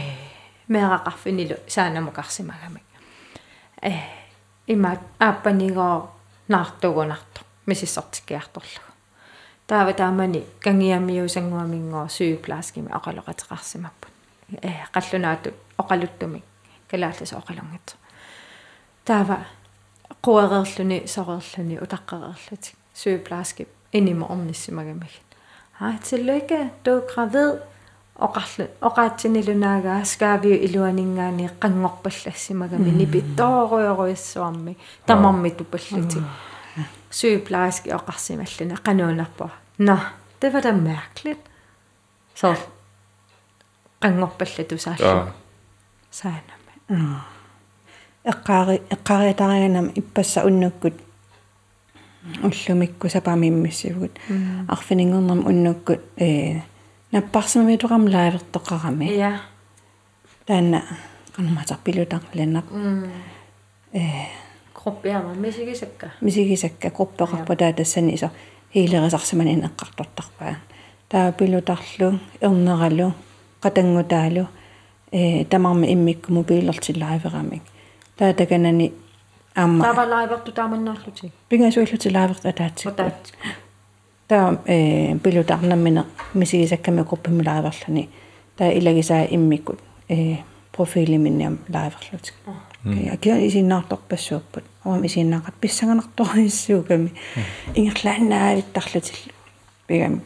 меақақарфинилу. 0.68 1.56
Саанамукарсимагамик 1.66 2.82
э 3.80 3.92
имаат 4.66 5.00
ааппанигоо 5.18 6.10
наартугунарто 6.48 7.40
мисиссортиккиарторлугу 7.66 8.92
таава 9.66 9.92
таамани 9.92 10.44
кангиаммиусангуамингоо 10.60 12.06
сүйплааскими 12.08 12.90
оқалоқатеқарсимаппут 12.98 14.12
э 14.62 14.70
қаллунаату 14.94 15.50
оқалуттумик 15.78 16.44
калааллас 16.90 17.32
оқалунгат 17.32 17.96
таава 19.04 19.36
қуареерлүни 20.22 21.06
сорерлүни 21.06 21.80
утаққареерлутик 21.84 22.76
сүйплааскип 22.94 23.68
инима 23.92 24.26
орниссимагамик 24.26 25.10
аа 25.80 25.98
тиллуика 25.98 26.70
туу 26.84 27.00
гравид 27.00 27.62
оқарлу 28.18 28.66
оқаатсинилунаагаа 28.80 30.04
скаавиу 30.04 30.56
илуанингаани 30.66 31.50
қангорпаллассимагами 31.62 32.90
нипиттооруйоруиссуарми 32.90 34.76
тамарми 35.06 35.50
тупаллутик 35.50 36.24
sygeplejerske 37.10 37.88
оқарсималлуна 37.98 38.76
qanуунарпо 38.86 39.50
на 39.78 39.98
det 40.40 40.50
var 40.52 40.62
da 40.62 40.72
mærkeligt 40.72 41.44
så 42.34 42.54
qangorpalla 44.00 44.64
tusaallu 44.68 45.32
saanama 46.10 46.72
эққаари 48.24 48.76
эққариатариганам 48.94 49.86
иппасса 49.94 50.44
уннуккут 50.44 50.94
уллумикку 52.42 53.08
сапамиммиссивгут 53.08 54.12
арфинингернам 54.68 55.46
уннуккут 55.46 56.00
э 56.16 56.28
наппарсимами 56.28 56.75
тоқам 57.20 58.08
лаавертоқарами 58.08 59.16
ja 59.16 59.40
таана 60.46 60.82
канаматарпилутарлиннақ 61.36 62.64
э. 63.92 64.00
Gruppeerma 64.74 65.34
misikisakka 65.34 66.10
мисигисакка 66.20 66.88
группеқарпа 66.90 67.56
таа 67.56 67.72
тассани 67.72 68.14
исо 68.14 68.30
хилерисарсимани 68.72 69.54
инеққартортарпаа 69.56 70.56
таа 71.08 71.32
пилутарлу 71.32 72.20
ернералу 72.40 73.14
qatangutalu 73.62 74.46
э 75.12 75.44
тамарми 75.44 75.92
иммикку 75.92 76.32
мобилертиллааверамик 76.32 77.62
таа 78.16 78.32
таканани 78.34 78.92
аама 79.54 79.84
tava 79.84 80.04
laivertu 80.14 80.52
taamannaarluti 80.52 81.32
пингасуиллути 81.48 82.08
лааверт 82.16 82.46
атаатсик 82.46 82.88
utaat 82.92 83.32
таа 84.28 84.60
э 84.66 85.18
пилутарнаммина 85.18 86.06
мисигисакками 86.34 87.02
группами 87.02 87.42
лааверлани 87.44 88.08
таа 88.56 88.70
илагисаа 88.78 89.24
иммиккут 89.24 89.80
э 90.08 90.36
профилиминниам 90.72 91.58
лааверлутик 91.68 92.34
акиа 93.12 93.36
исиннаарторпассууппут 93.48 94.64
орам 94.84 95.02
исиннаақат 95.04 95.54
писсаганарториссууками 95.60 97.12
ингерлааннаавиттарлутилл 97.74 99.32
пигами. 99.86 100.20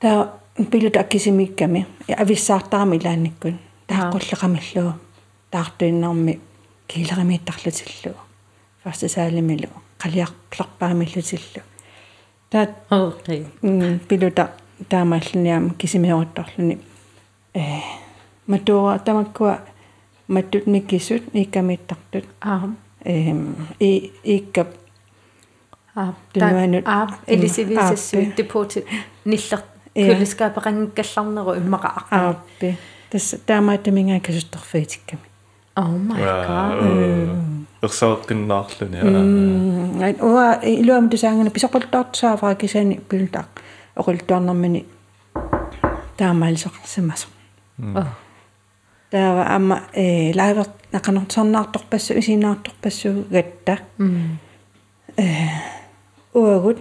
Таа 0.00 0.40
пилут 0.70 0.96
аккисимикками 0.96 1.86
ависсаартарами 2.08 2.96
илаанниккун 2.96 3.58
тааққуллекамиллуу 3.86 4.94
таартуиннарми 5.50 6.40
килеримииттарлутиллу 6.88 8.16
фаста 8.82 9.08
саалимилу 9.08 9.68
қалиарпларпаамиллутиллу 9.98 11.62
таат 12.50 12.70
okay 12.90 13.46
пилута 14.08 14.50
таамааллуниама 14.88 15.74
кисимиорутторлуни 15.78 16.78
э 17.54 17.60
матуа 18.46 18.98
тамаккуа 18.98 19.58
маттут 20.28 20.66
миккисут 20.66 21.22
иккамиттартут 21.32 22.26
аа 22.40 22.68
эм 23.04 23.56
и 23.78 24.12
иккап 24.24 24.68
аа 25.94 26.14
Тунуанут. 26.32 26.86
аа 26.86 27.08
элисивисассу 27.26 28.18
Ааппи. 28.18 28.34
депотит 28.36 28.86
ниллер. 29.24 29.62
Ja. 29.94 30.14
кулискаапеқангкалларнеру 30.14 31.52
иммаqa 31.60 31.90
аарпи 32.10 32.78
тас 33.10 33.34
таамаатамингаа 33.46 34.20
касутторфиитикками 34.20 35.22
oh 35.76 35.94
my 36.08 36.20
god. 36.46 37.50
ерсааққиннаарлуни 37.82 38.98
ай 40.06 40.14
уа 40.20 40.60
илуам 40.62 41.08
тусаангана 41.10 41.50
писоқултаартсаафаа 41.50 42.54
кисани 42.54 43.00
пилтаа 43.08 43.44
оқултуарнэрмини 43.96 44.86
таамаалисоқарсимасо 46.18 47.26
oh 47.80 48.06
таава 49.10 49.44
амма 49.56 49.82
э 49.92 50.32
лайвер 50.34 50.66
нақанортарнаарторпассу 50.92 52.18
исиннаарторпассу 52.18 53.24
гатта 53.30 53.78
mm 53.98 54.36
уагут 56.34 56.78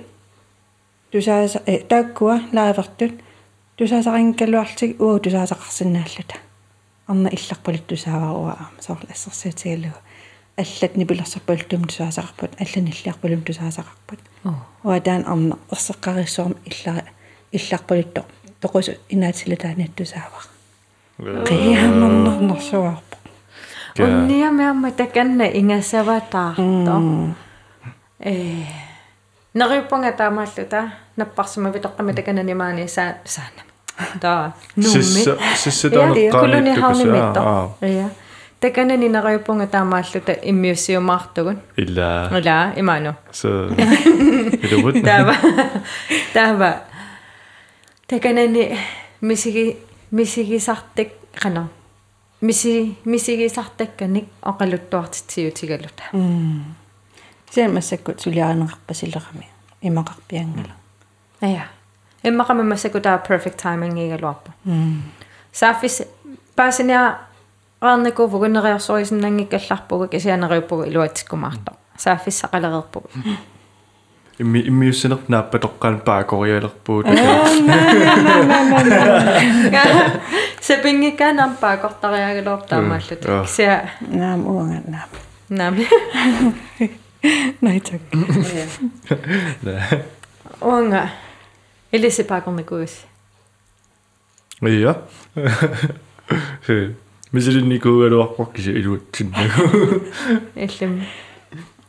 тусааса 1.12 1.62
э 1.66 1.80
тааккуа 1.90 2.42
лаавертут 2.54 3.14
тусаасарингкалуартик 3.78 5.02
уу 5.02 5.20
тусаасақарсинааллута 5.20 6.36
арна 7.10 7.30
илларпалут 7.38 7.86
тусааваруа 7.88 8.56
соорлассерсиатигалугу 8.86 10.00
аллат 10.58 10.94
нипилерсарпалуттум 11.00 11.84
тусаасақарпут 11.90 12.52
алланиллиарпалум 12.64 13.42
тусаасақарпут 13.48 14.22
oh 14.46 14.60
уатаан 14.84 15.24
арна 15.34 15.56
ерсеққариссуарм 15.72 16.56
иллара 16.70 17.04
илларпалутто 17.52 18.22
тоқусу 18.62 18.92
инаатилатаанат 19.10 19.96
тусаавар 19.96 20.46
қиаамернернэрсуарпо 21.50 23.16
унниамиарма 24.00 24.92
таканна 24.92 25.46
ингасаватаарто 25.60 27.36
э 28.20 28.64
нариуппанга 29.54 30.12
таамааллута. 30.12 30.92
Наппарсима 31.16 31.70
витоққами 31.70 32.14
таканани 32.14 32.54
маани 32.54 32.88
саа 32.88 33.18
саанами 33.26 33.69
da. 34.22 34.52
Nummi 34.76 35.24
sisitanu 35.56 36.16
kolonihaunimitta 36.32 37.44
ja 37.82 38.10
takanani 38.60 39.10
naqajupunga 39.10 39.68
taamaalluta 39.68 40.36
immiussiumaartugun 40.42 41.62
illa 41.78 42.08
illa 42.40 42.58
imanu 42.76 43.14
so 43.32 43.50
ilubut 44.64 44.96
tava 45.06 45.36
tava 46.34 46.74
takanani 48.08 48.80
misigi 49.22 49.66
misigisartik 50.12 51.14
qana 51.44 51.68
misi 52.42 52.98
misigisartakkanik 53.06 54.28
oqaluttuartitsiyutigaluta 54.46 56.04
mm. 56.14 56.62
Sen 57.52 57.72
massakkut 57.74 58.20
suliaaneqarpasillerami 58.20 59.48
imaqarpiangala 59.82 60.74
aja 61.42 61.62
иммақами 62.24 62.64
массакутаа 62.64 63.24
perfect 63.28 63.58
timing 63.64 63.98
игалуарпа 64.06 64.52
саафис 65.52 66.04
паасиниа 66.56 67.02
qaarniku 67.82 68.32
vuguneriorsuisinnaangikkallarpugu 68.32 70.08
kisianeriuppugu 70.08 70.84
iluatsikkumaarto 70.84 71.72
saaffissa 71.98 72.48
qaleriirpugu 72.48 73.10
имми 74.40 74.60
иммиуссинер 74.70 75.20
нааппатоққаан 75.28 76.00
паакориалерпуут. 76.00 77.06
Сепингиккаанам 80.62 81.56
паакортариагалоор 81.62 82.62
таамааллут 82.70 83.20
кися 83.20 83.90
наам 84.02 84.48
уанга 84.52 84.82
наам 84.88 85.10
нами 85.50 85.88
найтак 87.62 88.02
онга 90.62 91.10
элисе 91.92 92.24
паакорникуус 92.24 93.06
ja 94.62 94.96
мисилинникуугалуарпаркиси 97.32 98.72
илуатсиннагу 98.80 99.64
иллим 100.56 101.04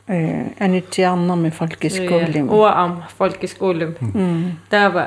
э 0.08 0.54
анитсиарнэрми 0.64 1.50
фолкискуулим 1.50 2.46
уаам 2.50 3.04
folkeskoolum 3.18 3.92
таава 4.70 5.04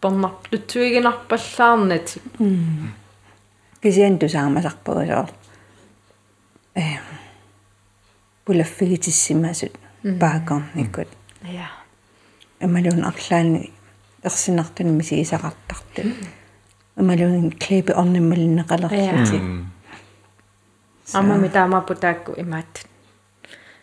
порнар 0.00 0.32
лутсуигинарпаллаарнати 0.52 2.20
кисиан 3.82 4.18
тусаамасарпугасоор 4.18 5.30
э 6.74 6.82
пулаффигитиссимасут 8.44 9.74
паакорникут 10.20 11.08
я 11.42 11.79
амалун 12.60 13.04
арлаани 13.04 13.72
ерсинартун 14.24 14.88
мисигисақартарту 14.98 16.02
амалун 16.96 17.50
клипе 17.52 17.92
орниммалиннеқалерлути 17.94 19.38
аммами 21.12 21.48
таамааппу 21.48 21.94
таакку 21.94 22.32
имаат. 22.36 22.86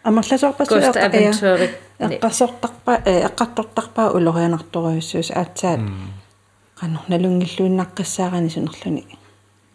Амерласорпасу 0.03 0.75
Ghost 0.75 0.95
Adventure 0.95 1.69
эққассортарпа 1.99 3.01
эққаттортарпаа 3.03 4.11
улорианарторуйуссуус 4.15 5.31
аацаат 5.31 5.81
канор 6.79 7.03
налунгиллуиннаққиссаарани 7.09 8.49
сунерлуни 8.49 9.03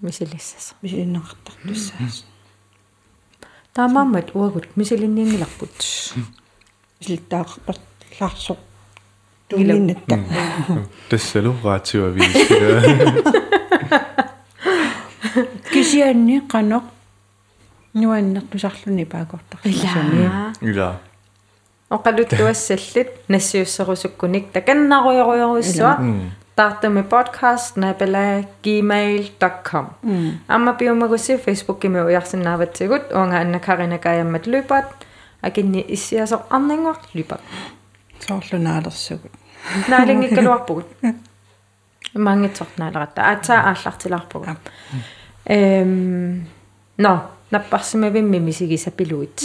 мисилиссас. 0.00 0.74
Мисиннеқартартуссаас 0.82 2.24
таамааммат 3.74 4.34
уагут 4.34 4.76
мисилинниангиларпут 4.76 5.76
силтаақарпат 9.52 9.52
лаарсо 9.52 9.56
тулиннатта 9.56 10.18
тассалу 11.08 11.54
раатиуавиисила 11.64 12.80
кисианни 15.72 16.40
канор 16.48 16.82
нуаннертусарлуни 17.94 19.04
паакортарласуни 19.04 20.30
ила 20.60 21.00
оқалуттуассаллит 21.90 23.08
нассиуссерусуккуник 23.28 24.50
таканнаруйоруйоруссуа 24.52 25.98
таартами 26.54 27.02
подкаст 27.02 27.76
набела 27.76 28.44
gmail.com 28.62 29.86
амма 30.48 30.72
биумагусси 30.78 31.36
фейсбуккими 31.36 32.00
уярсинааватсигут 32.00 33.12
уанга 33.12 33.36
анна 33.40 33.60
карина 33.60 33.98
каяммат 33.98 34.46
лупат 34.46 34.86
акинни 35.40 35.84
иссиасо 35.88 36.42
арнингуар 36.50 36.98
лупат 37.14 37.40
соорлунаалерсугут 38.26 39.32
наалингиккалуарпугут 39.88 40.86
мангитсортнаалерата 42.14 43.22
аатаа 43.22 43.60
ааллартилаарпугу 43.70 44.56
эм 45.46 46.46
но 46.96 47.30
наппарсимавимми 47.50 48.38
мисигисапилуит 48.38 49.42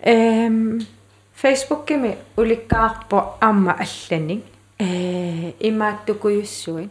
эм 0.00 0.86
фейсбуккими 1.34 2.18
уликкаарпо 2.36 3.36
аама 3.40 3.72
алланик 3.72 4.44
э 4.78 5.52
имааттукуйуссуин 5.60 6.90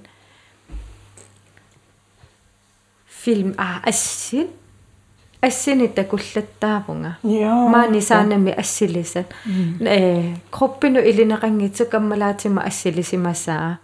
фильм 3.08 3.56
а 3.58 3.80
ассин 3.84 4.50
ассини 5.48 5.88
такуллаттаавунга 5.88 7.18
маани 7.24 8.02
саанами 8.02 8.52
ассилисат 8.52 9.28
э 9.80 10.36
кроппину 10.52 11.00
илинеқангитсу 11.00 11.86
каммалаатима 11.86 12.62
ассилисимасаа 12.70 13.78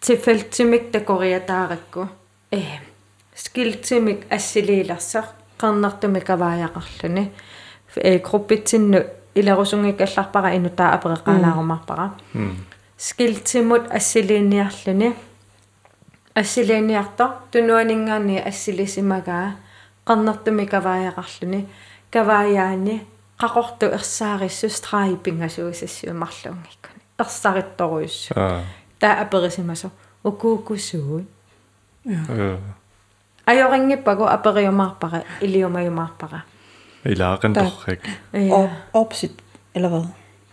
тифэлтимик 0.00 0.90
такориатааракку 0.92 2.08
э 2.50 2.62
скилтимик 3.34 4.20
ассилииларсақ 4.30 5.26
qarnartumi 5.60 6.20
kavaajaqarluni 6.28 7.24
э 7.96 8.18
группитсинну 8.18 8.98
илерусунгиккалларпара 9.34 10.56
инутаа 10.56 10.94
апереқаалаарумарпара 10.96 12.06
скилтимут 12.96 13.84
ассилиниарлуни 13.90 15.14
ассилиниарто 16.34 17.26
тунуанингаани 17.52 18.38
ассилисимагаа 18.38 19.56
qarnartumi 20.04 20.66
kavaajaqarluni 20.66 21.68
kavaajaani 22.10 23.06
qaqortu 23.40 23.86
ersaarissус 23.98 24.80
traipingassuusassiumарлунгиккани 24.86 27.00
ерсаритторуйуссу 27.20 28.34
таа 29.00 29.20
аперисимасо 29.22 29.88
укууккуссуут 30.24 31.26
ajoriнгиппагу 33.46 34.24
апериумаарпара 34.36 35.22
илиумаюмаарпара 35.40 36.40
илаақанторрак 37.04 38.02
og 38.52 38.70
opsit 38.92 39.34
eller 39.74 39.88
hvad 39.88 40.04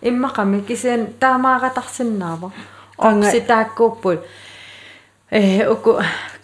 иммақами 0.02 0.62
кисиан 0.68 1.08
таамааратарсинаава 1.20 2.52
орситааккууппут 2.98 4.20
э 5.32 5.68
уку 5.74 5.92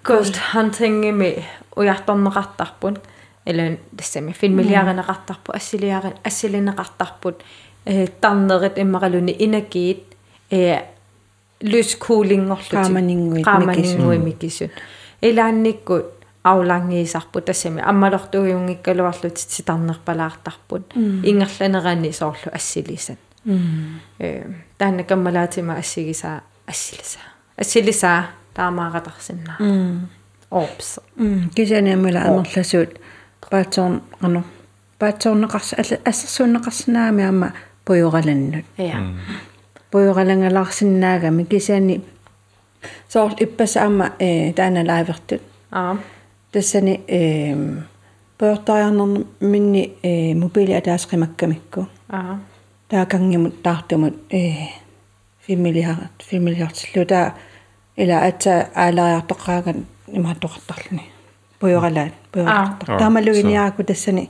ghost 0.08 0.36
hunting-ими 0.54 1.44
уярторнеқартарпут 1.76 3.00
или 3.46 3.80
тассами 3.98 4.32
филмилиаринеқартарпу 4.32 5.52
ассилиарин 5.54 6.14
ассилинеқартарпут 6.24 7.44
э 7.86 8.08
тарнерит 8.08 8.78
иммақалуни 8.78 9.36
инакиит 9.46 10.04
э 10.50 10.82
лус 11.62 11.96
кулингорлути 11.96 12.76
Qaamaninguit 12.76 13.44
qaamaninguit 13.44 14.18
микисут 14.18 14.72
илаанниккут 15.22 16.06
аулангиисарпу 16.44 17.42
тассами 17.42 17.82
аммалортуйунгиккалуарлут 17.82 19.38
ситарнерпалаартарпут 19.38 20.96
ингерланерани 20.96 22.12
соорлу 22.12 22.52
ассилисат. 22.52 23.20
Э 24.20 24.44
таанна 24.78 25.04
каммалаатима 25.04 25.76
ассигисаа 25.78 26.44
ассилиса. 26.66 27.20
Ассилиса 27.56 28.28
таамааратарсиннаа 28.57 29.57
орпс 30.51 31.01
кисианиаммала 31.55 32.21
амерласуут 32.29 33.01
паатсорн 33.51 34.03
ано 34.21 34.45
паатсорнеқарс 34.99 35.75
ассерсуунеқарсинаами 36.11 37.23
аама 37.25 37.49
пуйораланнут 37.85 38.65
я 38.79 38.99
пуйоралангалаарсинаагами 39.91 41.45
кисиани 41.45 42.03
соор 43.09 43.33
иппаса 43.45 43.83
аама 43.83 44.13
э 44.19 44.53
таана 44.53 44.85
лаавертут 44.85 45.43
аа 45.71 45.97
тассани 46.53 47.01
э 47.09 47.55
пуйортариарнерни 48.39 49.27
минни 49.41 49.83
э 50.03 50.35
мобили 50.35 50.73
атаасқимаккамикку 50.73 51.89
аа 52.09 52.41
таакангимут 52.89 53.63
таартумут 53.63 54.15
э 54.31 54.43
фимилиарат 55.47 56.17
фимилиартиллу 56.29 57.07
таа 57.07 57.35
ила 57.98 58.18
атса 58.30 58.70
аалариартоққааган 58.76 59.86
имааттоқартарлуни 60.08 61.06
пуйоралаат 61.60 62.14
пуйортар 62.32 62.98
таамалугиниаракку 63.00 63.84
тассани 63.84 64.30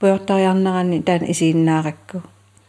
пуйортариарнеранни 0.00 1.02
таана 1.02 1.30
исииннааракку. 1.30 2.22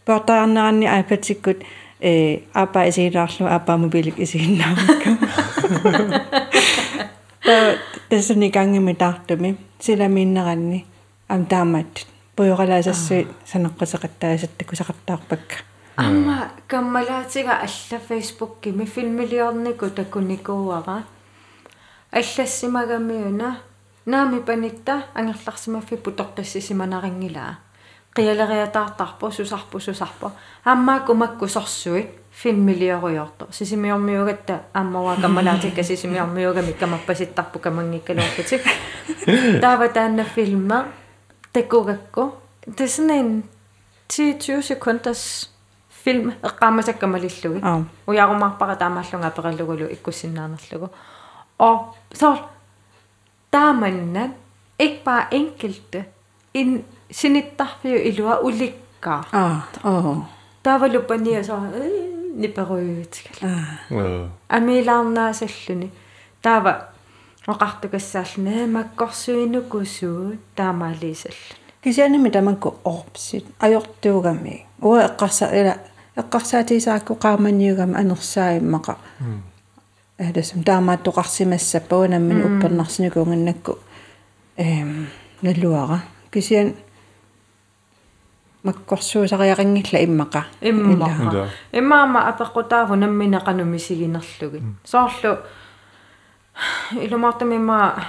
Пуйортариарнеранни 0.05 0.85
айпатсиккут 0.85 1.57
э 2.01 2.39
апа 2.53 2.89
исиилаарлу 2.89 3.47
апа 3.47 3.77
мобилик 3.77 4.19
исииннааракку 4.19 5.09
та 7.43 7.75
тассани 8.09 8.51
кангими 8.51 8.93
таартуми. 8.93 9.57
Силамииннеранни 9.79 10.85
ам 11.27 11.45
таамат 11.45 12.05
пуйоралаасассуи 12.35 13.27
санеққусеқаттаасаттаку 13.45 14.75
сақартаарпакка 14.75 15.63
амма 15.99 16.51
каммалаатига 16.67 17.59
алла 17.59 17.99
фейсбуккими 18.07 18.85
филмилиорнику 18.85 19.89
такуникууара 19.89 21.03
аллассимагамиуна 22.11 23.57
наами 24.05 24.39
панитта 24.39 25.03
ангерларсимаффи 25.13 25.97
путорқиссисиманарингилаа 25.97 27.59
қиалериатаартарпу 28.15 29.31
сусарпу 29.31 29.79
сусарпу 29.79 30.31
аммааку 30.63 31.13
макку 31.13 31.47
сорсуит 31.47 32.07
филмилиоруйорто 32.31 33.47
сисимиормиугатта 33.51 34.61
ааммаваа 34.73 35.19
каммалаатикка 35.21 35.83
сисимиормиугами 35.83 36.71
камаппаситтарпу 36.71 37.59
камангиккалуортатик 37.59 38.63
таава 39.61 39.89
таанна 39.89 40.23
филма 40.23 40.85
такугакку 41.51 42.35
det 42.67 42.83
er 42.83 42.87
sådan 42.87 43.09
en 43.09 43.43
10-20 44.09 44.61
sekunders 44.61 45.49
film 46.09 46.31
eqqaamasakkamalillugi 46.47 47.59
Аа. 47.63 47.81
uyarumarpara 48.07 48.75
taamallunga 48.75 49.29
perallugulu 49.37 49.85
ikkussinnaanerlugu 49.95 50.87
og 51.59 51.77
så 52.13 52.29
taamannan 53.51 54.33
ikke 54.79 55.01
bare 55.05 55.25
enkelte 55.31 56.03
in 56.53 56.85
sinittarfiu 57.11 57.97
ilua 58.09 58.39
ulikkaa 58.39 59.23
таавалуппани 60.63 61.43
så 61.43 61.57
niperuyutikal 62.41 63.49
Э. 63.91 64.27
амилаарнаасаллуни 64.49 65.89
таава 66.43 66.73
оқартукассааллуна 67.47 68.67
маккорсуинукусуу 68.67 70.37
таамаалиисаллу 70.55 71.55
кисианами 71.83 72.29
тамакку 72.29 72.75
орпсит 72.83 73.45
ajortuugami. 73.59 74.65
Уа 74.81 75.05
эққарса 75.07 75.45
ила 75.59 75.73
эққарсаатисаакку 76.21 77.15
qaamaниугами 77.23 77.95
анерсааиммаqa 78.01 78.93
адасм 80.19 80.59
таамааттоқарсимассаппа 80.63 82.07
наммин 82.07 82.39
уппернарсинукунгиннакку 82.47 83.73
эм 84.57 85.07
налуара 85.41 85.99
кисиан 86.33 86.73
маккорсуусариақингилла 88.63 89.99
иммаqa 90.07 90.41
иммаqa 90.61 91.31
Да. 91.31 91.47
имаама 91.71 92.19
апеққутааву 92.29 92.95
намминеқануми 92.95 93.77
сигинерлуги 93.77 94.61
соорлу 94.83 95.37
илумаартамима 96.91 98.03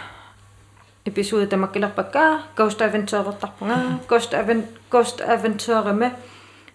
episode 1.04 1.46
тамаккилерпакка 1.46 2.42
Ghost 2.56 2.80
Adventure-ертарпунга 2.80 3.76
Ghost 4.08 4.32
Aven 4.40 4.64
Ghost 4.90 5.18
Adventure-ме 5.32 6.12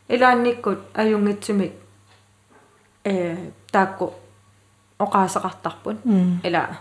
илаанниккут 0.08 0.80
аюнгитсумик 0.94 1.74
э 3.04 3.36
таакку 3.72 4.14
оқаасеқартарпун 5.00 5.98
ила 6.44 6.78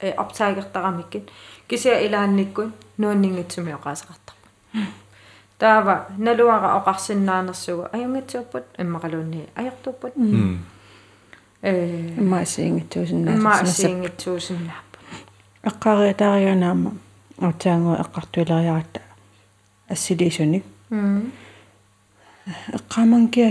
э 0.00 0.10
оптайгертарамиккит 0.12 1.30
кися 1.68 1.92
илаанниккут 2.06 2.72
нууннингитсуми 2.98 3.72
оқаасеқартарпун 3.72 4.86
таава 5.58 6.06
налуара 6.18 6.68
оқарсиннаанерсугу 6.78 7.88
аюнгитсууппут 7.92 8.64
иммақалуунни 8.78 9.48
аёртууппут 9.56 10.12
М. 10.16 10.64
э 11.62 12.14
имаасиингитсуусиннаа 12.18 13.36
маасиингитсуусиннааппут 13.36 15.00
эққариатаарианаама 15.68 16.92
аутаангу 17.38 17.92
эққартуилериарата 18.02 19.00
ассилисуник 19.88 20.64
м 20.90 21.32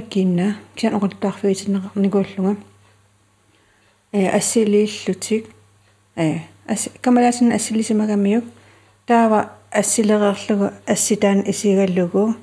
кинна 0.09 0.55
киан 0.75 0.93
оқултаарфиитинеқарникууллунга 0.95 2.55
э 4.11 4.27
ассилииллутик 4.29 5.45
э 6.15 6.39
ас 6.67 6.89
камалаасин 7.01 7.51
ассилисимагамиук 7.51 8.45
таава 9.05 9.51
ассилереерлугу 9.71 10.71
асситаан 10.85 11.43
исигаллугу 11.45 12.35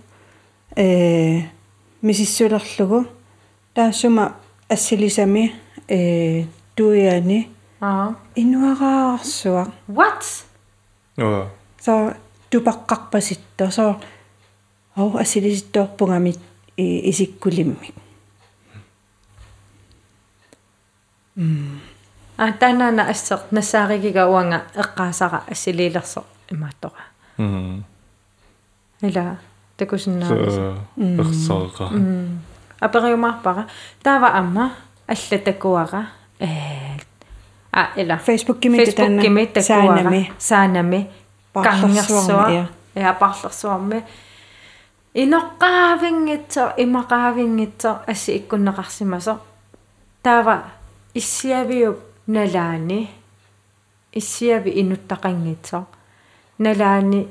э 0.77 1.43
мисиссулерлугу 2.03 3.07
таасума 3.75 4.37
ассилисами 4.69 5.53
э 5.89 6.45
туяни 6.75 7.49
аа 7.81 8.15
инуараарсуа 8.35 9.73
what? 9.89 10.23
Э. 11.19 11.49
so 11.85 12.15
тупаққарпаситто 12.51 13.71
so 13.71 13.97
оо 14.97 15.17
ассилиситторпугами 15.17 16.35
исиккулимми 16.77 17.95
а 22.39 22.53
танаана 22.53 23.03
ассеқ 23.11 23.41
нассааригига 23.51 24.27
уанга 24.29 24.63
эққаасара 24.75 25.43
ассилилерсо 25.51 26.25
имааттора 26.51 27.03
М. 27.39 27.85
ила 29.03 29.39
такусиннаавис 29.77 30.55
Э. 30.57 30.77
Эрсааqa. 30.97 31.87
апериумаарпара. 32.81 33.67
Таава 34.03 34.29
амма 34.39 34.73
аллатакуара 35.07 36.09
э 36.39 36.47
а 37.73 37.91
ила. 37.97 38.19
Facebook 38.27 38.59
кими 38.61 38.79
Facebook 38.79 39.21
кими 39.23 39.45
такуара. 39.47 39.97
Саанами. 39.99 40.33
Саанами. 40.39 41.11
Парлерсуарми, 41.53 41.97
кангерсуа. 41.97 42.69
я 42.95 43.13
парлерсуарми 43.13 44.05
иноққаавингитсо 45.23 46.65
имақаавингитсо 46.85 47.91
асси 48.13 48.31
иккуннеқарсимасо 48.39 49.35
таава 50.23 50.57
иссиавиуп 51.15 51.99
налаани 52.27 53.01
иссиави 54.13 54.71
инуттақангитсо 54.81 55.81
налаани 56.59 57.29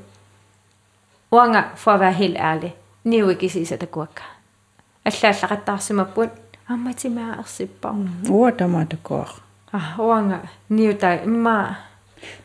уанга 1.32 1.62
for 1.76 1.94
at 1.94 2.00
være 2.00 2.14
helt 2.14 2.38
ærlig 2.38 2.74
niuikisiisa 3.04 3.78
takuakka 3.78 4.24
аллааллақаттаарсимаппут 5.06 6.32
амматимааерсиппар 6.70 7.94
уатаматакуар 8.30 9.30
а 9.74 9.80
уанга 9.98 10.40
ниутай 10.70 11.24
имма 11.26 11.76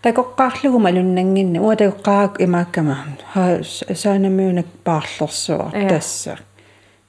такоққаарлугу 0.03 0.79
малуннангинна 0.79 1.59
уа 1.61 1.75
такоққаак 1.75 2.41
имааккама 2.45 2.95
ха 3.33 3.59
саанамиунак 3.63 4.65
паарлерсуар 4.83 5.71
Ja. 5.73 5.89
тасса 5.89 6.37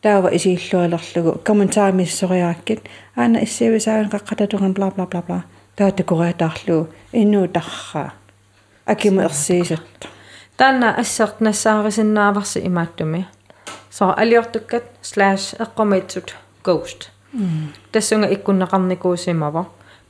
таава 0.02 0.28
исииллуалерлугу 0.36 1.38
комментаамиссориааккит 1.44 2.80
аана 3.16 3.38
иссиависаан 3.44 4.08
қаққататуган 4.14 4.72
бла 4.72 4.90
бла 4.90 5.06
бла 5.06 5.22
бла 5.26 5.42
таатакуриатаарлугу 5.76 6.88
иннуу 7.12 7.48
тарра 7.48 8.12
акима 8.86 9.22
ерсиисат 9.24 10.08
таана 10.56 10.94
ассерт 11.02 11.40
нассаарисиннааварси 11.40 12.58
имааттуми 12.66 13.26
со 13.90 14.12
алиортуккат 14.12 14.84
slash 15.02 15.56
эққомитсут 15.64 16.34
ghost 16.64 17.10
тассунга 17.92 18.28
иккуннеқарникуусимава 18.34 19.66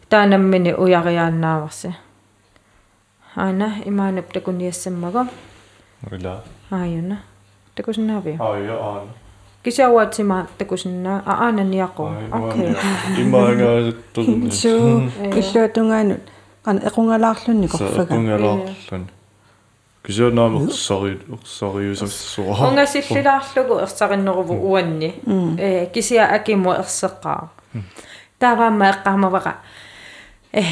таанаммини 0.08 0.72
уяриааннааварси 0.72 1.94
Аана 3.35 3.75
имаанап 3.85 4.31
такуниассаммага 4.33 5.27
Ила. 6.11 6.43
ааюна 6.69 7.17
такусиннаавиа 7.75 8.37
Аа 8.39 8.57
я 8.59 8.73
аа. 8.73 9.03
кисауатсима 9.63 10.47
такусиннаа 10.57 11.23
аананиақу 11.25 12.03
окей. 12.31 12.75
Имаангаасуттун. 13.21 14.51
суу 14.51 15.09
иллуатунгаанут 15.39 16.21
qan 16.65 16.77
equngalaarlunni 16.87 17.67
korfaga 17.67 18.15
Унгалаарлун. 18.15 19.09
Кисонаам 20.03 20.67
ерсари 20.67 21.19
ерсариусассуа. 21.29 22.67
унгасиллилаарлугу 22.67 23.79
ерсариннеруву 23.85 24.53
уанни. 24.53 25.13
Э 25.57 25.85
кисиа 25.93 26.25
акиму 26.35 26.71
ерсеққаа 26.73 27.49
тааваама 28.39 28.89
эққаамаваqa 28.91 29.53
э 30.53 30.63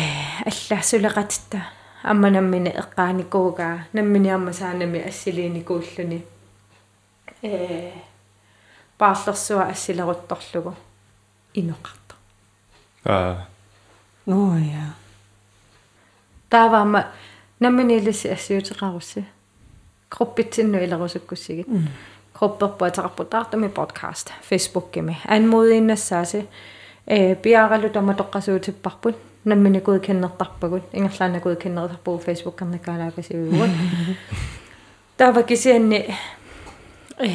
аллаассулеқатта 2.09 2.11
амманаммини 2.11 2.69
эққааникуугаа 2.69 3.79
намминиарма 3.93 4.53
саанами 4.53 4.99
ассилиникууллуни 5.07 6.25
э 7.41 7.91
пааллерсуа 8.97 9.63
ассилерутторлугу 9.69 10.75
инеқарта 11.53 12.15
Аа. 13.05 13.45
ноя 14.25 14.93
тааваама 16.49 17.07
намминилисси 17.59 18.27
ассиутеқарусси 18.27 19.25
группитсинну 20.09 20.77
илерусуккуссигит 20.77 21.67
групперпуатеқарпутаартами 22.33 23.67
подкаст 23.67 24.31
фейсбуккими 24.41 25.17
анмуудииннассааси 25.25 26.47
э 27.09 27.35
пиаралу 27.35 27.89
томатоққасуутиппарпут 27.89 29.15
намминикуи 29.43 29.99
кеннертарпагут 29.99 30.83
ингерлаанакуи 30.93 31.55
кеннерисарпугу 31.55 32.19
фейсбуккерникаалаакасиугут 32.19 33.71
таава 35.17 35.43
кисианни 35.43 36.15
э 37.17 37.29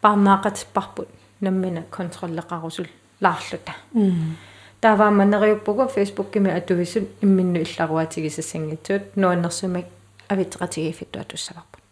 парнаақатиппарпут 0.00 1.08
наммина 1.40 1.82
контроллеқарусул 1.90 2.86
laarluta 3.20 3.72
таавааманериуппугу 4.80 5.88
фейсбуккими 5.88 6.50
атуисут 6.50 7.08
имминну 7.20 7.58
илларуатигисассангитсуут 7.60 9.16
нуаннэрсумак 9.16 9.86
авитсеқатигиффиттуа 10.28 11.24
туссаварпут 11.24 11.82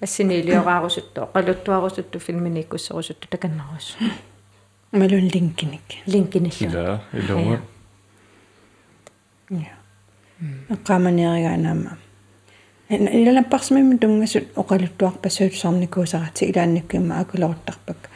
ассинилиораарусуттоо 0.00 1.30
қалуттуарусутту 1.34 2.18
филминиккуссерусутту 2.18 3.28
таканнарус 3.28 3.96
малун 4.92 5.28
линкиник 5.28 5.80
линкинилла 6.06 6.52
ила 6.60 7.02
илума 7.12 7.60
я 9.50 9.72
эққаманиаригаанама 10.68 11.96
илалаппарсимимми 12.90 13.96
тунгасут 13.96 14.44
оқалуттуарпассуутсарникуусарати 14.54 16.44
илаанниккимма 16.50 17.20
акулорутарпак 17.20 18.10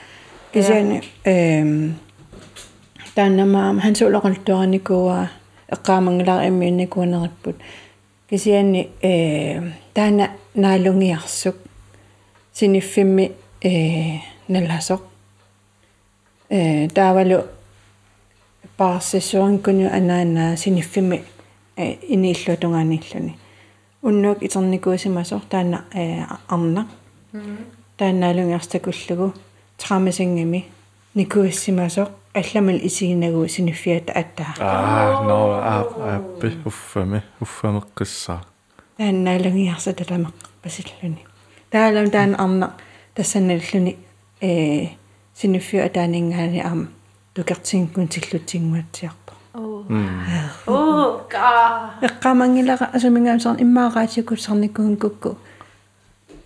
кисиани 0.53 1.03
эм 1.25 1.95
тааннамаама 3.15 3.81
хансуулоқалтуараникуа 3.81 5.31
эққаамангилар 5.75 6.49
иммиинникуанериппут 6.49 7.57
кисиани 8.29 8.91
э 9.01 9.63
таана 9.95 10.31
наалунгиарсук 10.55 11.57
синиффимми 12.53 13.33
э 13.63 14.19
наласоқ 14.49 15.01
э 15.01 15.16
таавалу 16.50 17.44
паарсиссуаринкуниу 18.78 19.90
анаана 19.92 20.58
синиффимми 20.58 21.24
э 21.78 21.98
инииллутунгааниллуни 22.14 23.38
уннук 24.02 24.44
итерникуусимасор 24.44 25.42
таана 25.50 25.86
э 25.94 26.24
арна 26.48 26.88
таанаалунгиарстакуллугу 27.98 29.34
трамасингими 29.78 30.66
никуассимасоқ 31.16 32.10
алламал 32.34 32.80
исигинагу 32.88 33.48
синиффиата 33.48 34.14
аттаа 34.14 34.56
аа 34.60 35.24
но 35.24 35.38
аа 35.54 35.82
аппи 36.16 36.58
уффами 36.66 37.24
уффамеққиссаа 37.42 38.42
тааннаалунгиарса 38.98 39.94
таламеқ 39.94 40.34
пасиллуни 40.64 41.26
таалам 41.70 42.10
таан 42.10 42.36
арна 42.36 42.74
тассаналлуни 43.16 43.98
э 44.42 44.88
синиффиа 45.39 45.89
таанингаани 45.89 46.61
аама 46.61 46.87
тукертингкун 47.35 48.09
силлутингуатсиарпо 48.11 49.33
оо 50.67 51.27
ка 51.29 51.93
эққамангилара 52.01 52.87
асумингаамсаар 52.97 53.61
иммаагаатикут 53.65 54.41
сарникуун 54.41 54.97
кукку 54.97 55.37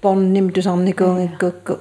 порним 0.03 0.51
тусарникуунгиккукку 0.51 1.79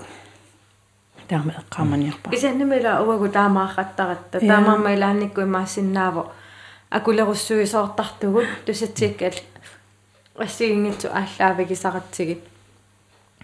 таама 1.28 1.52
эққаманиарпа 1.62 2.30
кисаннамила 2.30 3.02
уагу 3.08 3.28
таамаахаттаратта 3.30 4.40
таамаама 4.40 4.94
илаанникку 4.94 5.42
имаассиннааво 5.42 6.32
акулеруссуи 6.92 7.66
соортартугут 7.66 8.46
тусатсиккал 8.66 9.34
ассигингитсу 10.38 11.08
ааллаавигисаратсигит 11.20 12.42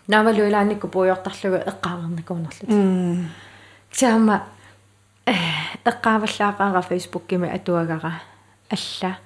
наамалу 0.07 0.41
илаанникку 0.47 0.87
пуйортарлугу 0.87 1.57
эққааварникуунерлут 1.71 2.69
м 2.69 3.29
таама 3.99 4.43
эққааваллаақаара 5.85 6.81
фейсбуккими 6.81 7.49
атуагара 7.49 8.13
алла. 8.69 9.17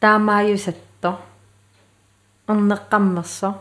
Таамааюсатто 0.00 1.20
орнеққаммерсо 2.48 3.54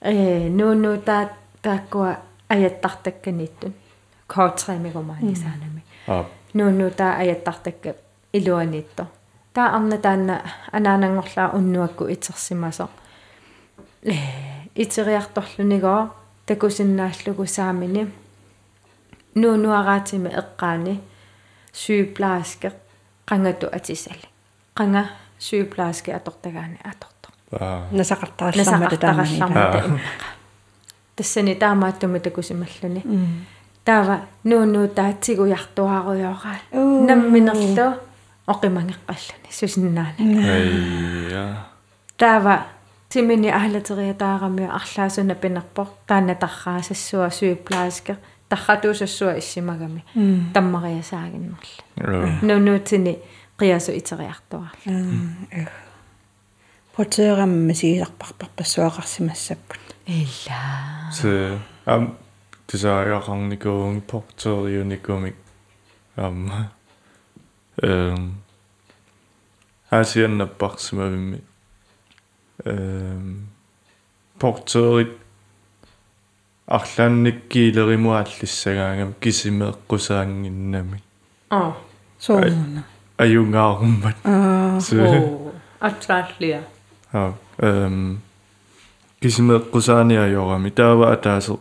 э 0.00 0.48
нуну 0.48 0.98
таа 0.98 1.30
тааккуа 1.62 2.18
аяттартакканиттун 2.48 3.74
коотремигумаани 4.26 5.34
саанами. 5.34 5.82
Аа 6.06 6.24
нуну 6.54 6.90
таа 6.90 7.16
аяттартакка 7.20 7.94
илуаниитто 8.32 9.06
таа 9.54 9.76
арна 9.76 9.98
таанна 9.98 10.42
анаанангорлаа 10.72 11.50
уннуакку 11.56 12.04
итерсимасо 12.08 12.88
э 14.02 14.14
итериарторлунигоо 14.74 16.10
такусиннааллугу 16.46 17.46
саамини 17.46 18.12
нуунуараатими 19.40 20.30
эққаани. 20.40 20.94
Сyyplaaske 21.72 22.72
qangatu 23.28 23.66
atisali 23.76 24.28
qanga 24.78 25.02
syyplaaske 25.38 26.14
atортагаани 26.18 26.78
аторто 26.90 27.28
аа. 27.60 27.84
Насақартараллармата 27.92 28.96
таамани 28.96 29.38
насақартараллармата 29.38 29.78
иммаqa 29.78 30.00
тассани 31.16 31.54
таамааттуми 31.54 32.20
такусималлуни 32.20 33.02
таава 33.84 34.20
нуунуу 34.44 34.88
таатсигуяртуаруйоораа 34.88 36.58
намминерлу 37.08 37.86
оқимангеққаллуни. 38.46 39.48
Сусиннаана 39.50 40.14
айя. 40.18 41.56
Таава 42.16 42.64
тимини 43.08 43.50
аалатериатаарамиа 43.50 44.70
арлаасуна 44.78 45.34
пинерпор 45.34 45.86
таанатарраасассуа 46.06 47.30
сyyplaaske 47.30 48.16
тарратуусассуа 48.49 49.39
иссимагами 49.39 50.03
таммариасаагиннерла 50.53 52.39
нунуутини 52.41 53.19
қиасу 53.57 53.97
итериартуарла 53.97 54.71
потерамма 56.95 57.73
сигисарпарпарпассуақарсимассаппут 57.73 59.79
илла 60.07 61.11
се 61.11 61.59
ам 61.85 62.17
тисаариақарникуун 62.67 64.01
портериуникумик 64.01 65.35
ам 66.15 66.69
эм 67.81 68.35
асианнаппарсимавимми 69.89 71.41
эм 72.65 73.47
портерит 74.39 75.17
арлаанниккиилеримуааллиссагаангам 76.66 79.14
кисимеэккусаангиннами 79.20 81.02
а 81.50 81.72
соона 82.18 82.84
аюнгааруммат 83.18 84.16
аа 84.24 84.80
атлааллиа 85.80 86.62
аа 87.12 87.32
эм 87.58 88.20
кисимеэккусааниайорами 89.20 90.70
таава 90.70 91.12
атаасо 91.12 91.60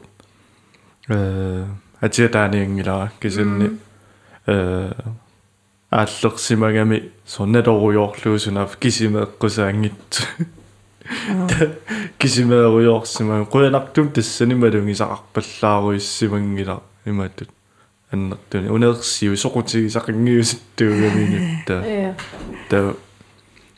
э 1.10 1.66
атиатааниангилара 2.02 3.12
кисинни 3.22 3.70
э 4.48 4.92
ааллерсимагами 5.92 7.12
соннаторуйоорлуусунаф 7.26 8.78
кисимеэккусаангитсу 8.78 10.24
кисимеэруйоорсимага 12.18 13.46
куянартум 13.46 14.12
тассани 14.12 14.56
малунгисақарпаллааруиссимангила 14.56 16.82
имааттут 17.06 17.50
аннертуни 18.12 18.70
унеерсиу 18.70 19.36
соқутигисақингиуситтуугаминутта 19.36 21.86
я 21.86 22.16
та 22.70 22.94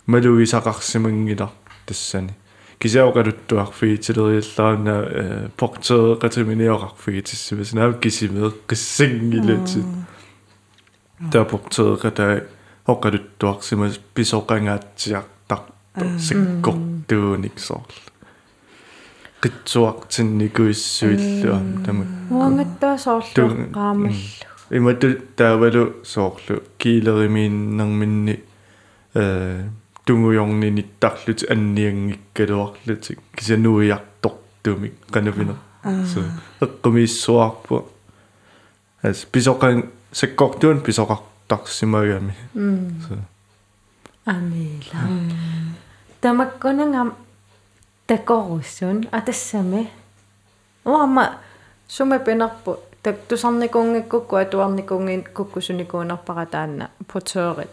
малугисақарсимангила 0.07 1.51
тассани 1.85 2.33
кисаоқалуттуарфигитилериаллаарна 2.79 5.07
э 5.09 5.49
портеэқатиминиоқарфигитиссимас 5.57 7.73
наав 7.73 7.99
кисимеэққиссангилатсит 7.99 9.85
та 11.31 11.45
портеэқата 11.45 12.43
оқалуттуарсимас 12.85 13.99
писоқангаатсиартарпа 14.13 15.36
сиккортууниксоорл 16.27 17.97
qitsuartinnikуиссуиллуа 19.41 21.59
тамак 21.85 22.07
уангаттаа 22.29 22.97
соорлу 22.97 23.47
qaamаллу 23.73 24.13
имату 24.77 25.07
таавалу 25.35 25.83
соорлу 26.03 26.61
килеримииннэрминни 26.77 28.43
э 29.15 29.63
тунгуйорниниттарлут 30.07 31.43
анниангиккалуарлутик 31.51 33.19
кисануиартортумик 33.35 34.93
канавина 35.11 35.57
so 35.83 36.23
эққумииссуарпу 36.61 37.85
ас 39.03 39.25
писоқан 39.25 39.89
саккортуун 40.11 40.81
писоқартарсимагами 40.81 42.33
so 42.55 43.19
амила 44.25 44.97
тамаккунангам 46.21 47.15
такорусун 48.05 49.07
атассами. 49.11 49.89
Уама 50.83 51.37
сума 51.87 52.19
пенарпу 52.19 52.79
так 53.01 53.19
тусарникунгаккукку 53.27 54.35
атуарникунгин 54.35 55.23
куккусуникуунарпара 55.23 56.45
таанна 56.45 56.89
путерит 57.07 57.69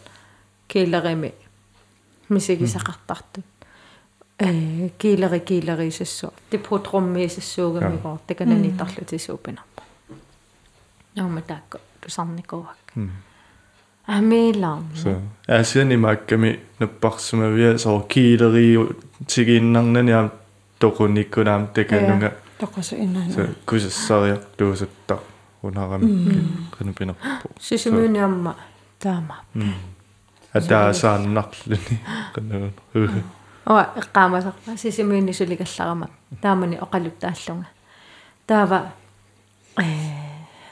килерими 0.68 1.34
мисигисақартартут 2.28 3.44
э 4.38 4.88
килери 4.98 5.40
килерисассу 5.40 6.32
типутруммиисассуугамигоо 6.50 8.20
такананитарлутисуупинарпа 8.26 9.82
наума 11.14 11.42
таакку 11.42 11.78
тусарникуак 12.00 12.78
амилам 14.06 14.88
асиани 15.48 15.96
маакками 15.96 16.60
наппарсимавиа 16.78 17.78
соо 17.78 18.00
килериу 18.00 18.96
унаарамикки 25.64 26.44
канупинерпу 26.78 27.48
сисимуниамма 27.60 28.56
таама. 28.98 29.36
Атаасааннарлуни 30.52 32.00
канагун 32.34 32.72
оа 33.66 33.88
эққаамасарпа 33.96 34.76
сисимуинни 34.76 35.32
сулигалларама 35.32 36.08
таамани 36.42 36.76
оқалуттааллунга. 36.76 37.66
Таава 38.46 38.92
э 39.78 39.84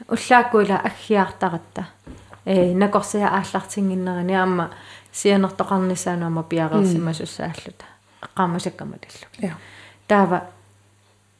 уллааккуила 0.08 0.76
аггиартаратта 0.76 1.86
э 2.44 2.74
накорсиа 2.74 3.28
ааллартингиннерани 3.28 4.34
аама 4.34 4.70
сианертоқарнissaануама 5.12 6.42
пиареерсимасуссааллута 6.42 7.84
эққаамасаккаматаллу 8.22 9.26
я 9.38 9.56
таава 10.08 10.42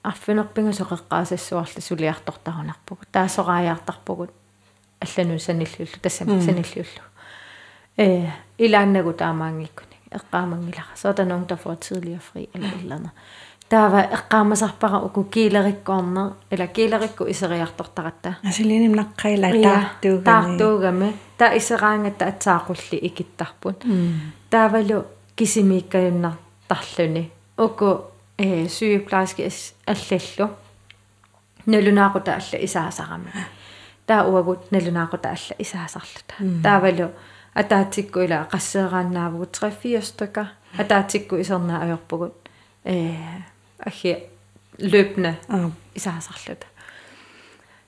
арфинерпинга 0.03 0.73
соқеққаасассуарли 0.73 1.81
сулиартортарунарпугу 1.81 3.03
таасорааяартарпугут 3.13 4.31
аллану 5.01 5.39
саниллуллу 5.39 5.99
тассама 6.01 6.41
саниллуллу 6.41 7.03
э 7.97 8.27
илааннагу 8.59 9.13
таамаангиккуни 9.13 9.97
эққаамангилара 10.11 10.95
så 10.95 11.09
er 11.09 11.13
der 11.13 11.25
nogen 11.25 11.47
der 11.49 11.57
får 11.57 11.75
tidligere 11.75 12.21
fri 12.21 12.49
eller 12.55 12.69
et 12.69 12.81
eller 12.83 12.97
andet 12.97 13.11
таава 13.73 14.01
эққаамасарпара 14.17 14.99
уку 15.07 15.25
килериккуарнер 15.25 16.33
или 16.51 16.67
килерикку 16.77 17.25
исериарторторатта 17.33 18.31
асилиним 18.45 18.95
наққаила 19.01 19.49
таартуугани 19.63 20.25
таартуугами 20.31 21.09
та 21.39 21.47
исераангатта 21.57 22.25
атсаақулли 22.33 22.97
икиттарпут 23.09 23.79
таавалу 24.51 24.99
кисимииккаюннартарлүни 25.37 27.25
уку 27.57 28.13
э 28.39 28.69
сygeplejerske 28.69 29.49
аллаллу. 29.87 30.57
Налунаақута 31.67 32.35
алла 32.35 32.65
исаасарами. 32.65 33.31
Таа 34.07 34.27
уагут 34.27 34.71
налунаақута 34.71 35.29
алла 35.29 35.55
исаасарлута. 35.59 36.35
Таавалу 36.63 37.11
атаатиккуила 37.55 38.49
qasseraannaavugут 38.53 39.59
3-4 39.61 40.03
stykker 40.03 40.47
атаатикку 40.79 41.37
исернаа 41.37 41.83
ajorpugут 41.85 42.35
э 42.85 43.15
ахи 43.87 44.17
løbende 44.79 45.37
исаасарлута 45.95 46.67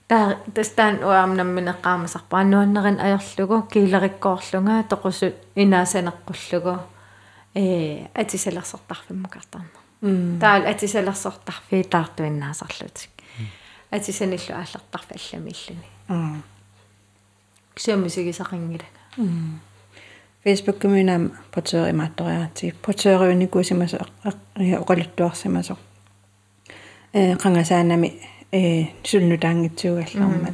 таа 0.08 0.36
тастаан 0.54 0.96
уаамнамминеққаамасарпа 1.08 2.40
аннуаннерин 2.40 3.00
ajorlugu 3.00 3.62
киилериккоорлунга 3.72 4.84
тоқусут 4.92 5.34
инаасанеққуллугу 5.56 6.74
э 7.54 7.64
атисалерсортарфиммукартарна 8.14 9.78
таал 10.40 10.62
атисалерсортарфи 10.72 11.82
таартуиннаасарлутик 11.94 13.10
атисаниллу 13.90 14.52
ааллартарфи 14.60 15.14
алламииллуни 15.18 16.42
ксиамисигисақингилага 17.74 18.88
Facebook 20.45 20.79
коммунаам 20.79 21.33
потери 21.51 21.91
маатториарти 21.91 22.73
потериуникуусимасо 22.81 24.05
оқалуттуарсимасо 24.55 25.77
э 27.13 27.35
қангасаанами 27.35 28.13
э 28.51 28.85
сулнутаангитсуугаллармат 29.03 30.53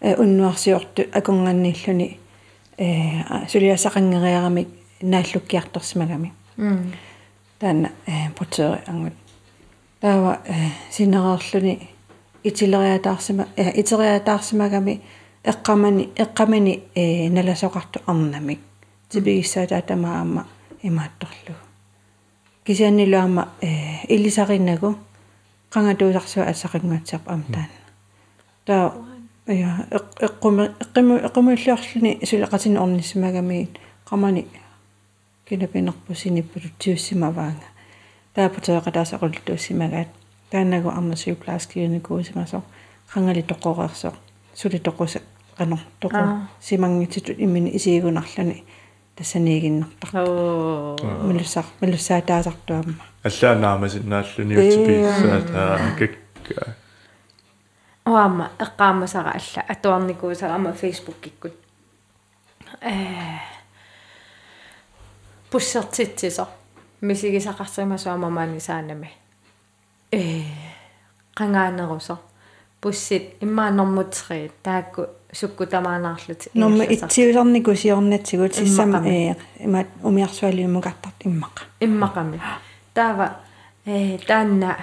э 0.00 0.14
уннуарсиорту 0.14 1.02
акунганнииллуни 1.12 2.18
э 2.78 2.86
сулиасақангериарамик 3.48 4.68
нааллуккиарторсимагами 5.02 6.32
таана 7.58 7.90
э 8.06 8.30
потери 8.38 8.80
ангут 8.86 9.14
таава 10.00 10.38
э 10.46 10.54
синереерлуни 10.90 11.88
итилериатаарсима 12.44 13.48
э 13.56 13.80
итериатаарсимагами 13.80 15.00
эққамани 15.42 16.10
эққамани 16.14 16.82
э 16.94 17.28
наласоқарту 17.28 18.00
арнамик 18.06 18.60
Тибигиссаата 19.15 19.81
тамаама 19.81 20.45
имаатторлу 20.83 21.55
кисианнилуама 22.65 23.43
э 23.61 24.05
илисариннагу 24.15 24.97
қангатуусарсуа 25.71 26.43
ассақингуатсарп 26.51 27.23
амтаан 27.27 27.69
таа 28.65 28.93
я 29.47 29.87
эққуми 30.19 30.63
эққиму 30.83 31.15
эққумиллиорлуни 31.27 32.19
сулеқатин 32.29 32.77
орниссимагами 32.77 33.69
қамани 34.09 34.47
кинапинерпусиниппулу 35.47 36.69
тиуссимаваанга 36.79 37.67
таапутеэқатаасақуллуссимагаат 38.35 40.09
таанагу 40.51 40.89
арнасиуплааскиуникуусимасо 40.89 42.63
қангали 43.13 43.41
тоқореерсо 43.41 44.11
сули 44.53 44.79
тоқуса 44.79 45.21
qano 45.57 45.77
toqu 46.01 46.19
simangititut 46.59 47.39
imini 47.39 47.69
isiigunarluni 47.77 48.63
тассанигиннэртар 49.15 50.09
оо. 50.15 50.97
Милуссар 51.23 51.65
милуссаатаасартуамма 51.81 52.95
аллаанаамасиннааллуни 53.23 54.55
утиписсаата 54.57 55.79
какка 55.97 56.75
оама 58.05 58.51
эққаамасара 58.59 59.31
алла. 59.33 59.65
Атуарникуусарама 59.67 60.73
фейсбуккиккут 60.73 61.53
э. 62.81 62.93
Пуссертитсисо 65.49 66.47
мисигисақарсимасуама 67.01 68.29
маани 68.29 68.59
саанами. 68.59 69.11
Э. 70.11 70.43
Qangaanерусо 71.35 72.19
пуссит 72.79 73.35
иммаанормутсери 73.41 74.51
таакку 74.61 75.07
сукку 75.35 75.65
тамаанаарлут 75.65 76.47
норма 76.53 76.83
итсиусарнику 76.85 77.75
сиорнатсигут 77.75 78.55
сиссама 78.55 78.97
э 79.05 79.35
имаат 79.59 79.87
умиарсуалиумукартарт 80.03 81.19
иммаqa 81.25 81.61
иммақами 81.79 82.41
таава 82.93 83.37
э 83.85 84.17
таанна 84.27 84.77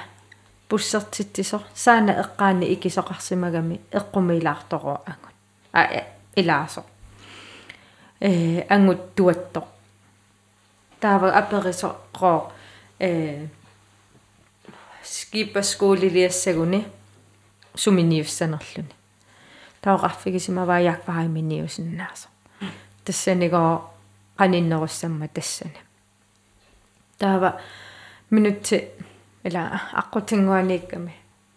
пуссертитсисо 0.73 1.61
саана 1.75 2.13
эққаани 2.23 2.65
икисоқарсимагами 2.75 3.81
эққумилаарторо 3.91 5.03
ангут. 5.05 5.35
А 5.73 6.07
илаасо. 6.35 6.85
Э 8.21 8.65
ангут 8.71 9.15
туатто. 9.15 9.65
Таава 10.99 11.33
аперисо 11.33 11.97
қоо 12.15 12.53
э 12.99 13.49
скипаскуулилиассагуни 15.05 16.87
суминиуссанерлүни 19.83 20.63
таоқарфигисимаваа 20.63 20.81
яакваиминиусиннаасо 20.81 22.29
тассанигоо 23.05 23.91
qaniinnerussамма 24.39 25.29
тассани 25.29 25.77
таава 27.19 27.61
минутти 28.31 28.89
ила 29.45 29.81
аққутингуаниикками 29.93 31.13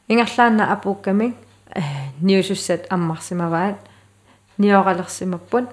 ингерлаана 0.07 0.71
апуукками 0.73 1.35
ниусуссат 2.21 2.87
аммарсимаваат 2.89 3.77
ниоралерсимаппут 4.57 5.69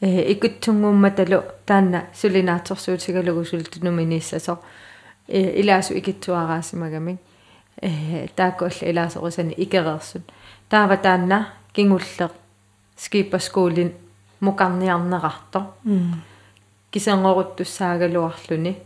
э 0.00 0.32
икутсунгуумматалу 0.32 1.42
таанна 1.66 2.04
сулинааторсуутигалугу 2.14 3.44
султунуминиссасо 3.44 4.58
э 5.28 5.60
илаасу 5.60 5.94
икитсуараасимагами 5.94 7.18
э 7.80 8.26
тааккуалла 8.34 8.90
илаасорусани 8.90 9.54
икереерсут 9.56 10.22
таава 10.68 10.96
таанна 10.96 11.61
кингуллеq 11.72 12.32
скипаскуулин 12.96 13.92
мукарниарнеқарто 14.40 15.74
кисенгоруттуссаагалуарлүни 16.90 18.76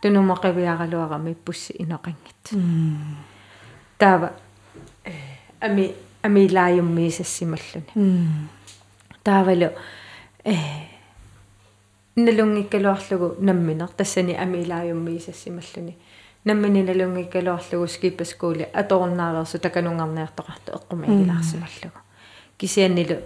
тунумақивиаралуарами 0.00 1.34
пусси 1.34 1.72
инеқангит 1.82 2.44
таава 3.98 4.32
ами 5.60 5.94
амилааюммиисассималлуни 6.22 8.48
таавалу 9.24 9.70
э 10.44 10.54
налунгиккалуарлугу 12.16 13.36
намминер 13.40 13.88
тассани 13.88 14.34
амилааюммиисассималлуни 14.34 15.96
наммининалунгиккалуарлугу 16.46 17.86
скипаскуули 17.86 18.68
аторнааверсу 18.72 19.58
таканунгарниартоқарту 19.58 20.70
эққумагилаарсималлугу 20.78 22.00
кисианнилу 22.58 23.16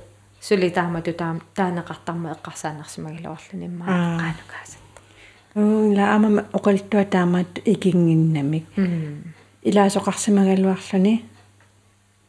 сулитаамату 0.41 1.12
таам 1.12 1.41
таанеқартарма 1.55 2.33
эққарсаанерсимагалуарлуни 2.37 3.66
иммааққаанукаасат 3.71 4.85
уу 5.57 5.95
лаамама 5.95 6.43
оқалтуа 6.53 7.05
таамаат 7.05 7.61
икингиннамик 7.64 8.64
илаасоқарсимагалуарлуни 9.62 11.25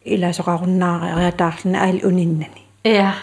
илаасоқаруннаараа 0.03 1.15
ариатаарлуни 1.15 1.77
аали 1.77 2.03
униннани. 2.03 2.63
Иа. 2.83 3.13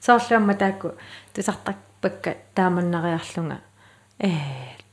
Соорлуамма 0.00 0.54
таакку 0.54 0.92
тусартарпакка 1.32 2.36
тааманнариарлунга. 2.54 3.60
Э 4.18 4.28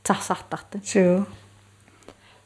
тарсартартат 0.04 0.86
суу 0.86 1.26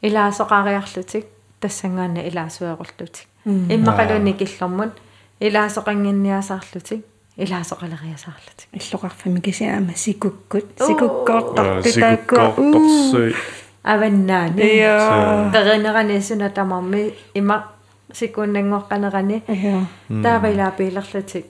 илаасоqaриарлутик 0.01 1.25
тассангаана 1.59 2.19
илаасуеруллутик 2.29 3.27
иммақалуунни 3.45 4.33
киллэрмут 4.39 4.93
илаасоқангинниасаарлутик 5.39 7.01
илаасоқалериасаарлутик 7.37 8.67
иллоқарфами 8.73 9.39
кисиаама 9.39 9.93
сикуккут 9.95 10.65
сикуккоортарту 10.87 11.89
сикуккоорторсуи 11.89 13.35
аваннаани 13.83 14.61
я 14.61 15.49
перинеранисуна 15.53 16.49
тамарми 16.49 17.13
има 17.33 17.65
сикууннангоққанерани 18.13 19.43
я 19.47 19.85
тааваилаа 20.23 20.71
пилерлутик 20.71 21.45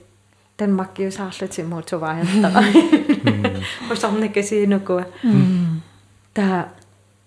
танмаккиусаарлути 0.56 1.62
мотоваяртара 1.62 2.64
усарникасиинукуа 3.90 5.04
таа 6.34 6.68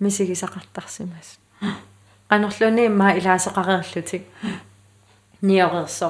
мисигисақартарсимас 0.04 1.28
qanorluni 2.30 2.86
имма 2.90 3.08
илаасоқареерлутик 3.20 4.24
ниорерсо 5.42 6.10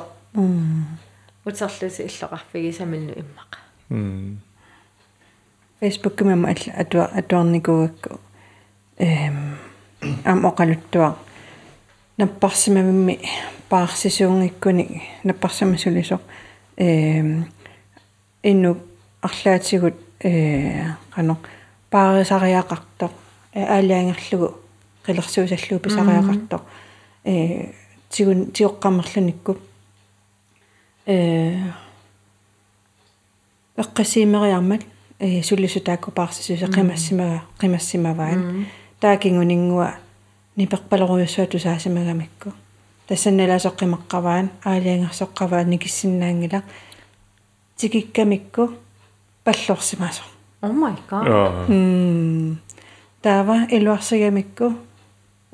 утерлути 1.46 2.02
иллоқарфигисаминну 2.10 3.14
иммаqa 3.22 3.58
м 3.90 4.42
Facebook 5.84 6.22
мама 6.24 6.50
атуа 6.52 7.06
атуарникуакку 7.20 8.20
эм 8.98 9.58
ам 10.24 10.46
оқалуттуа. 10.46 11.18
Наппарсимавимми 12.18 13.20
паарсисуунгиккуни 13.70 15.04
наппарсамасулисо 15.24 16.22
эм 16.78 17.48
инну 18.44 18.78
арлаатигут 19.22 19.96
э 20.20 20.86
қано 21.16 21.38
паарисариақартоқ 21.92 23.12
аалиангерлугу 23.54 24.60
қилерсуусаллуу 25.06 25.80
писариақартоқ 25.80 26.62
э 27.26 27.74
тигун 28.10 28.52
тиоққамерлуникку 28.52 29.58
э 31.06 31.60
эққасиимериармат 33.78 34.82
э 35.20 35.44
суллису 35.44 35.80
таакку 35.80 36.12
паарсисуса 36.12 36.66
қимассимага 36.68 37.42
қимассимаваан. 37.60 38.66
Таакингунингуа 39.00 39.96
ниперпалеруйуссуа 40.56 41.46
тусаасимагамикку 41.48 42.54
тассанналаасоққимаққаваан 43.08 44.50
аалиангерсоққаваан 44.64 45.70
никиссиннаангила. 45.70 46.64
Тикиккамикку 47.76 48.72
паллорсимаасо 49.44 50.24
oh 50.64 50.74
my 50.74 50.96
god. 51.10 51.28
Аа 51.28 51.66
м 51.68 52.60
таава 53.24 53.58
илуарсигамикку 53.72 54.66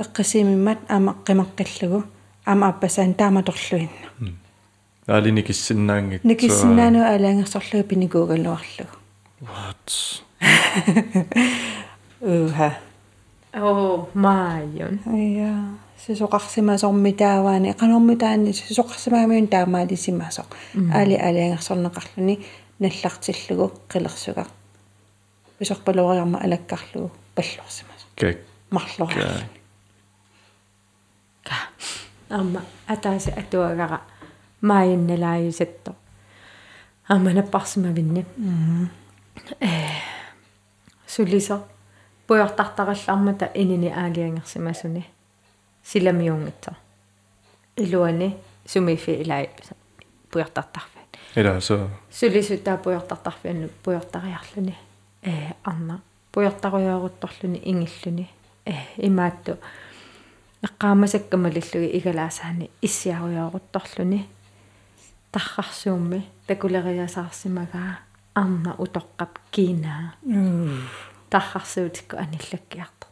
эққасиимиммат 0.03 0.79
аама 0.89 1.15
қимаққиллугу 1.27 2.03
аама 2.45 2.69
аппасаан 2.69 3.13
тааматорлуинна 3.13 4.33
аали 5.07 5.29
никиссиннаангик 5.31 6.23
никиссиннаану 6.23 6.99
аалаангерсорлугу 7.11 7.87
пиникуугаллуарлугу 7.91 8.95
what? 9.41 9.89
Уха 12.21 12.69
oh 13.53 14.07
майон 14.13 14.99
ая 15.05 15.51
сисоқарсимасорми 16.05 17.13
тааваани 17.13 17.75
қанорми 17.81 18.15
таани 18.17 18.51
сисоқарсимаамиун 18.51 19.47
таамаалисимасоқ 19.47 20.49
аали 20.93 21.15
аалиангерсорнеқарлуни 21.15 22.35
наллартиллугу 22.79 23.71
қилерсуга 23.91 24.47
писорпалуариарма 25.59 26.39
алаккарлугу 26.39 27.11
паллорсимас 27.39 28.01
как 28.15 28.37
марлора 28.75 29.47
ka 31.47 31.55
amma 32.29 32.61
ataasi 32.87 33.31
atuagara 33.41 33.99
maayinnalaayusatto 34.61 35.91
amma 37.09 37.33
napparsimavинни 37.33 38.25
э 39.61 39.69
сулисо. 41.07 41.63
Пуйортартараллармата 42.27 43.49
инини 43.55 43.89
аалиангерсимасуни 43.89 45.09
силамиунгитсо 45.83 46.71
илуани 47.77 48.37
сумифи 48.65 49.11
илай 49.11 49.49
пуйортартарфа 50.31 50.99
илаасо 51.35 51.89
сулисутаа 52.11 52.77
пуйортартарфианну 52.77 53.69
пуйортариарлуни 53.83 54.77
э 55.23 55.31
арна 55.63 56.01
пуйортаруйоорутторлуни 56.31 57.61
ингиллуни. 57.63 58.29
Э 58.65 58.73
имаатту. 58.97 59.57
Эққаамасаккамалиллуги 60.61 61.97
игалаасаани 61.97 62.69
иссиаруйоорутторлуни 62.81 64.27
таррарсуумми 65.31 66.25
такулериасаарсимагаа 66.47 67.99
арна 68.33 68.75
утоққап 68.77 69.39
кинаа 69.51 70.13
таррарсуутикку 71.29 72.17
аниллаккиарто 72.17 73.07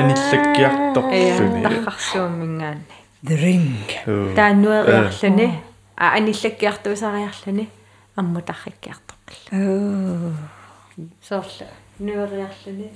аниллаккиарторлуни 0.00 1.62
таррарсууммингаани 1.62 3.00
the 3.22 3.36
ring. 3.36 4.34
Тааннуериарлуни 4.34 5.60
а 5.96 6.14
аниллаккиартуусариарлуни. 6.16 7.68
Амму 8.16 8.40
oh 9.52 10.32
соорла 11.22 11.68
нуериарлуни 11.98 12.90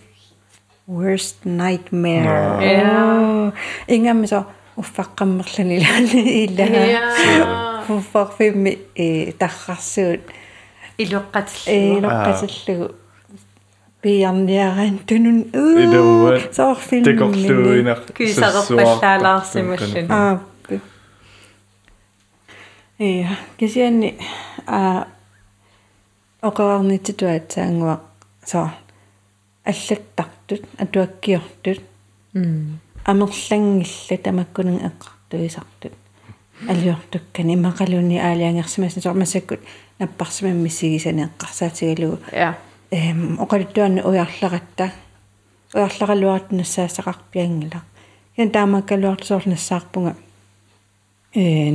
worst 0.87 1.45
nightmare. 1.45 2.61
Yeah. 2.61 3.53
ингаммисо 3.89 4.47
уффаққаммерлани 4.77 5.77
илла 6.45 6.67
фуффарфимми 7.87 8.79
э 8.95 9.33
таррарсуут 9.33 10.21
илуэққатилла 10.99 11.67
э 11.67 12.01
лоққатиллугу 12.05 12.95
пиарниаран 14.03 14.99
тунун 15.07 15.39
Илуат. 15.53 16.55
соорфилми 16.55 17.05
текорлуинар 17.05 18.01
кисарерпаллаалаарсималлуни 18.17 20.07
аа 20.11 20.41
э 22.99 23.25
кисианни 23.59 24.19
а 24.67 25.07
оқарнититуат 26.45 27.53
саангуа 27.53 28.01
со 28.45 28.71
аллаттартут 29.65 30.63
атуаккиортут 30.79 31.81
м 32.35 32.81
амерлангилла 33.05 34.19
тамаккунун 34.23 34.81
эққартуисартут 34.89 35.93
алиортуккани 36.69 37.57
мақалуни 37.57 38.19
аалиангерсимасни 38.19 39.03
сормасаккут 39.03 39.61
наппарсимам 39.99 40.63
миссигисани 40.65 41.29
эққарсаатигалугу 41.29 42.19
я 42.33 42.59
эм 42.91 43.39
оқалуттуанни 43.41 44.03
уярларатта 44.03 44.93
уярлагалуартнассаассақарпиангила 45.75 47.81
кен 48.37 48.51
таамаккалуартусоорлнассаарпунга 48.51 50.17
э 51.35 51.71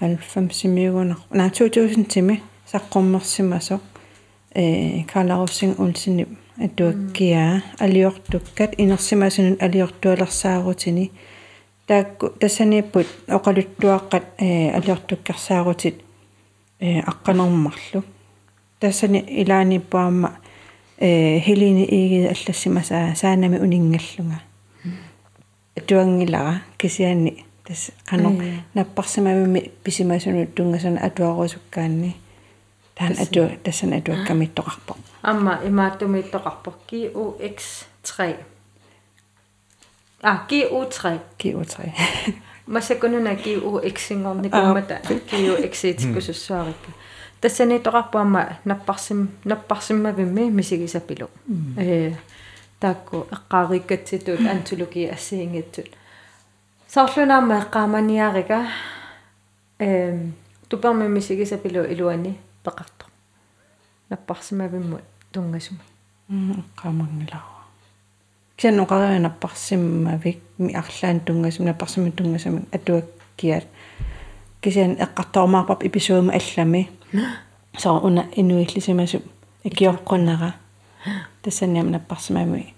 1900-юрангама 0.00 0.48
90-миугунар 0.48 1.18
на 1.30 1.50
2000 1.50 2.04
тими 2.04 2.42
саққуммерсимасо 2.72 3.80
э 4.54 5.04
каларуссин 5.04 5.74
улсини 5.78 6.26
атуаккиа 6.58 7.62
алиортуккат 7.78 8.74
инерсимасунун 8.78 9.56
алиортуалерсаарутини 9.60 11.12
таакку 11.86 12.28
тассанииппут 12.28 13.06
оқалуттуаққат 13.28 14.24
э 14.38 14.70
алиортуккерсаарутит 14.76 16.02
э 16.80 17.00
аққанермарлу 17.00 18.04
тассани 18.80 19.24
илааниппуамма 19.42 20.38
э 20.98 21.40
хелини 21.40 21.84
иги 21.84 22.26
аллассимасаа 22.26 23.14
саанами 23.14 23.58
унингаллунга 23.58 24.40
туангилара 25.86 26.62
кисиани 26.78 27.45
тас 27.66 27.90
қано 28.06 28.40
Ая. 28.40 28.64
наппарсимавими 28.74 29.70
писимасуну 29.84 30.46
тунгасана 30.46 31.00
атуарусуккаанни 31.00 32.16
таан 32.94 33.12
ату 33.18 33.48
тассан 33.64 33.92
атуаккамиттоқарпо 33.92 34.96
амма 35.22 35.60
имааттумииттоқарпо 35.64 36.74
QX3 36.88 38.36
а 40.22 40.46
QU3 40.48 41.18
киутри 41.38 41.92
масакунуна 42.66 43.34
QX-ингорникуммата 43.34 45.00
QX-итиккусуссуарикка 45.30 46.90
тассанииттоқарпуамма 47.40 48.56
наппарсим 48.64 49.30
наппарсиммавимми 49.44 50.50
мисигисапилу 50.50 51.28
э 51.76 52.12
таакку 52.80 53.26
эққаариккатситуут 53.30 54.40
антологи 54.40 55.06
ассиингитсут 55.06 55.88
соорлунаама 56.96 57.58
эққааманиарика 57.60 58.68
эм 59.78 60.32
туперми 60.68 61.08
мисигисапилу 61.08 61.84
илуани 61.84 62.38
пеқарто 62.64 63.04
наппарсимавиммут 64.08 65.02
тунгасума 65.30 65.80
қамангилара 66.74 67.42
киан 68.56 68.80
оқарианаппарсиммавик 68.80 70.40
ми 70.56 70.72
арлаан 70.72 71.20
тунгасум 71.20 71.66
наппарсимми 71.66 72.12
тунгасам 72.12 72.64
атуаккиат 72.72 73.66
кисиан 74.62 74.96
эққартоормаарпап 74.96 75.84
эпизоодма 75.84 76.32
аллами. 76.32 76.88
Со 77.76 77.92
уна 77.92 78.24
инуиллисимасу 78.32 79.20
икиоққуннера 79.64 80.54
тассаниам 81.42 81.90
наппарсимами 81.90 82.74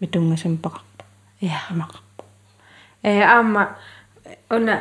митунгасам 0.00 0.56
пақарпа 0.56 1.04
я 1.40 1.62
амақарпа 1.70 2.11
э 3.02 3.22
аама 3.22 3.76
уна 4.50 4.80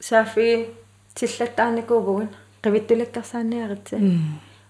сафи 0.00 0.68
тиллаттаарникуугугун 1.14 2.28
qivittulikkarsaanniaritsi 2.62 3.96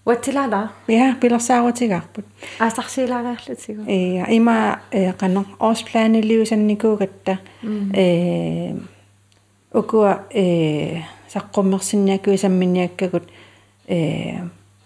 уатсилаала? 0.06 0.70
Я 0.88 1.14
пилэрсааруутигаарпут 1.20 2.24
аасарсилаагаарлутигу 2.58 3.82
э 3.86 4.34
има 4.36 4.80
э 4.90 5.12
канер 5.12 5.46
орсплаанилиусанникуугатта 5.58 7.38
э 7.62 8.74
окуа 9.72 10.26
э 10.30 11.02
саққуммерсинниаккуисамминиаккагут 11.32 13.24
э 13.88 14.38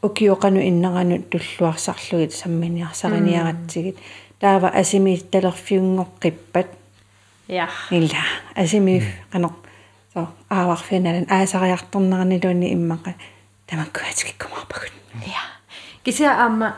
укиоқану 0.03 0.61
иннерану 0.61 1.22
туллуарсарлугит 1.22 2.32
самминиарсариниаратсигит 2.32 3.96
таава 4.38 4.68
асими 4.68 5.20
я 7.51 7.68
illa 7.90 8.22
asimi 8.55 9.03
qanoq 9.32 9.55
so 10.14 10.26
aawарфиналан 10.51 11.26
аасариарторнернилуунни 11.28 12.72
иммаqa 12.74 13.14
тамаккуатикиккумарпагут 13.66 14.92
я 15.26 15.42
кися 16.05 16.30
аама 16.30 16.76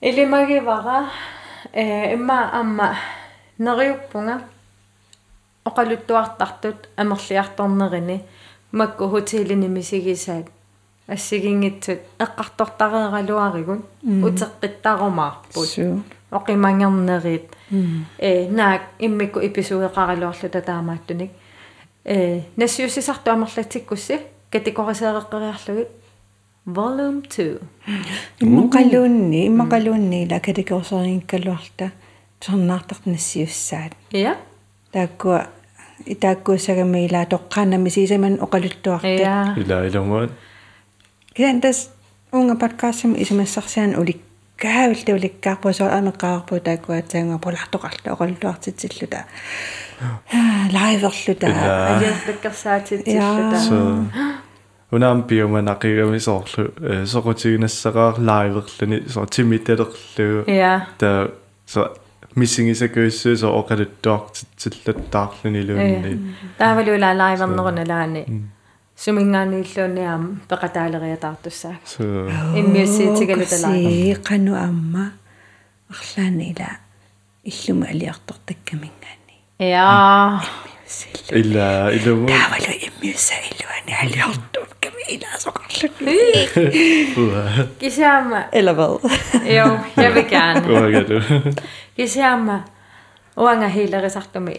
элимагивара 0.00 1.10
э 1.72 2.14
имма 2.14 2.50
аама 2.52 2.96
нериуппунга 3.58 4.42
оқалуттуартартут 5.64 6.88
амерлиарторнерини 6.96 8.22
макку 8.72 9.08
хотелини 9.08 9.68
мисигисаат 9.68 10.46
ассигингитсут 11.08 12.00
эққартортареералуаригун 12.18 13.82
утеққиттарумаарпут. 14.26 15.68
Су 15.68 16.02
оқимангернерит 16.30 17.56
э 17.70 18.48
наак 18.48 18.82
иммикку 18.98 19.40
эпизоодеқаралуарлу 19.40 20.48
татаамааттуник 20.48 21.30
э 22.04 22.42
насиусисарту 22.56 23.30
амерлатиккусси 23.30 24.20
категорисеэреққариарлугит 24.50 25.88
volume 26.66 27.22
2 27.28 27.60
иммақалуунни 28.40 29.46
иммақалуунни 29.48 30.30
ла 30.30 30.40
категорисерингкалуарта 30.40 31.92
торнаартарт 32.40 33.06
нассиуссаат 33.06 33.92
я 34.10 34.36
тааккуа 34.92 35.48
итааккуусагами 36.06 37.06
ила 37.06 37.24
тоққаанами 37.24 37.88
сисаман 37.88 38.34
оқалуттуарта 38.40 39.08
я 39.08 39.54
ила 39.56 39.86
илумуат 39.86 40.30
киантас 41.34 41.90
унга 42.32 42.54
подкастим 42.56 43.14
исимассарсаан 43.22 43.96
улик 43.98 44.20
каавилта 44.58 45.14
уликкаарпу 45.14 45.72
соо 45.72 45.88
амеққаарпу 45.98 46.60
тааккуатаанга 46.68 47.38
полартоқарла 47.38 48.08
оқаллуартитсиллута 48.14 49.20
лайверлута 50.76 51.46
ила 51.46 51.94
алиерлаккерсаатитсиллута 51.94 53.56
so 53.68 53.78
унам 54.90 55.22
биоманақигами 55.28 56.18
соорлу 56.18 56.62
соқутигнассақаар 57.14 58.14
лайверлани 58.18 59.08
со 59.08 59.26
тимиталерлу 59.26 60.44
я 60.46 60.86
та 60.98 61.30
so 61.66 61.96
миссингисакуиссуу 62.34 63.36
со 63.36 63.46
оқалуттуартитсиллаттаарлани 63.60 65.60
луунни 65.68 66.34
таавалула 66.58 67.12
лайвернеруналаани 67.22 68.22
сумингааниллуунниаам 68.98 70.42
пеқатаалериатаартуссаа 70.50 71.76
so 71.86 72.02
иммиуссиитигалуталаа 72.60 74.18
қану 74.28 74.52
амма 74.58 75.04
арлаани 75.94 76.50
ила 76.52 76.70
иллума 77.44 77.86
алиартортаккамингаани 77.94 79.36
я 79.58 80.42
силлу 80.86 81.38
ила 81.42 81.68
илуму 81.94 82.26
таавалу 82.26 82.72
иммиусса 82.88 83.34
иллуани 83.50 83.92
алиартуукками 84.02 85.02
илаасоқарлут 85.14 85.94
кисяама 87.80 88.40
eller 88.52 88.74
hvad 88.78 88.98
jo 89.58 89.66
jeg 90.02 90.10
vil 90.14 90.26
gerne 90.34 90.66
уагалу 90.74 91.18
кисяама 91.96 92.64
уанга 93.36 93.68
хилерисартуми 93.68 94.52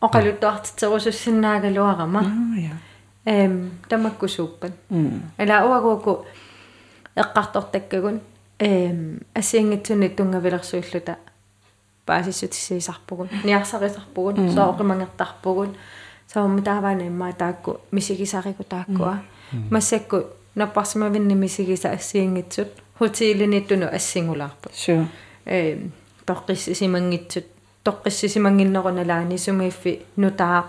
оқалуттуартитерусуссиннаагалуарама 0.00 2.22
ja 2.56 2.76
эм 3.26 3.70
тамаккусууппан 3.88 4.72
ала 5.38 5.66
уагууку 5.66 6.26
эққартортаккагун 7.16 8.20
эм 8.58 9.20
асиангитсуни 9.34 10.08
тунгавилерсууллута 10.08 11.16
паасиссутиссисарпугун 12.06 13.28
ниарсарисарпугун 13.44 14.50
сооқимангертарпугун 14.50 15.76
саумми 16.32 16.60
тааваана 16.60 17.06
иммаа 17.06 17.32
таакку 17.32 17.80
мисигисарику 17.90 18.64
тааккуа 18.64 19.22
массакку 19.70 20.24
наппарсимавинни 20.54 21.34
мисигиса 21.34 21.90
ассиангитсут 21.90 22.68
хутиилиниттуну 22.98 23.86
ассингулаарпут 23.86 24.74
så 24.74 25.06
э 25.46 25.78
тоққиссисимангитсут 26.26 27.46
тоққиссисимангиннеруналаани 27.83 29.37
сумииффи 29.37 30.01
нутаа 30.17 30.65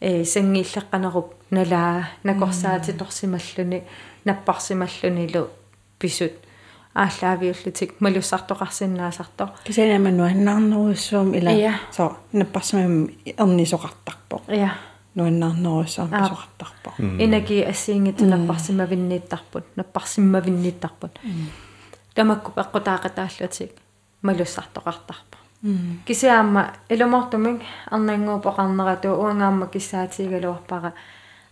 э 0.00 0.24
сангииллеққанеруп 0.24 1.34
налаа 1.50 2.08
накорсаати 2.22 2.92
торсималлуни 2.92 3.82
наппарсималлунилу 4.24 5.48
писут. 5.98 6.32
Ааллаавиуллутик 6.94 8.00
малуссартоқарсиннаасарто 8.00 9.50
кисанама 9.64 10.10
нуаннаарнеруссуум 10.10 11.34
ила 11.34 11.50
Ja. 11.50 11.74
so 11.92 12.16
наппарсимам 12.32 13.08
эрнисоқартарпо 13.24 14.42
я 14.48 14.74
нуаннаарнеруссуум 15.14 16.08
Ah. 16.12 16.22
писоқартарпо 16.22 16.90
инаки 16.98 17.62
ассиингиту 17.62 18.24
наппарсимавиннииттарпут 18.24 19.64
наппарсиммавиннииттарпут 19.76 21.12
тамакку 22.14 22.50
пеққутаақатааллутик 22.52 23.72
малуссартоқартарпа 24.22 25.27
кисиаама 26.06 26.72
илумортумик 26.88 27.62
арнангуупоқарнерату 27.90 29.10
уангаама 29.10 29.66
киссаатигалуарпара 29.66 30.92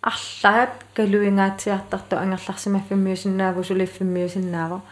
арлаат 0.00 0.70
калуингаатсиартарту 0.94 2.16
ангерларсимаффиммиусиннааву 2.16 3.64
сулиффиммиусиннааву 3.64 4.82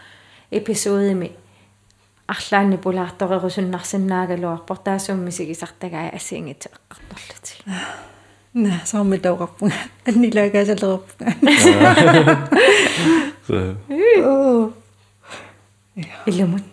эпизоодими 0.51 1.31
арлаани 2.27 2.77
пулаарторерусуннарсиннаагалуарпор 2.77 4.77
таасуммисигисартагаа 4.77 6.09
ассиингитсу 6.09 6.69
эққарторлутик 6.75 7.63
на 8.53 8.81
саами 8.83 9.17
тауқарпунга 9.17 9.75
аннилагаасалерпунга 10.07 11.33
so 13.47 13.77
оо 14.25 14.73
илумут 16.25 16.63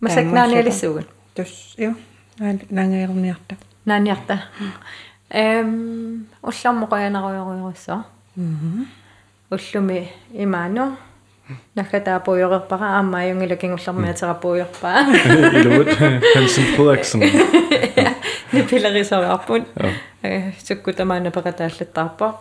масакнааниалиссуугун 0.00 1.06
тус 1.35 1.75
ё 1.77 1.95
нангаерниарта 2.39 3.55
нааниарта 3.85 4.43
эм 5.29 6.27
уллармоқаянеруйоруйоруссоо 6.41 8.05
уллуми 9.49 10.09
имаану 10.31 10.97
накатаа 11.75 12.19
пуйорерпара 12.19 12.97
аама 12.97 13.25
юнгилакингуллармиатера 13.25 14.33
пуйорпаа 14.33 15.03
илумут 15.57 15.87
Hansen 16.35 16.65
Frederiksen 16.75 17.21
нипилерисориарпут 18.51 19.63
э 20.21 20.51
суккутамаана 20.65 21.31
пекатааллаттаарпа 21.31 22.35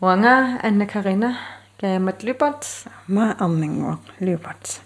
уанга 0.00 0.58
анна 0.62 0.86
карина 0.86 1.36
каямат 1.80 2.22
липат 2.22 2.66
ма 3.08 3.36
арнингуа 3.38 3.98
липат 4.20 4.80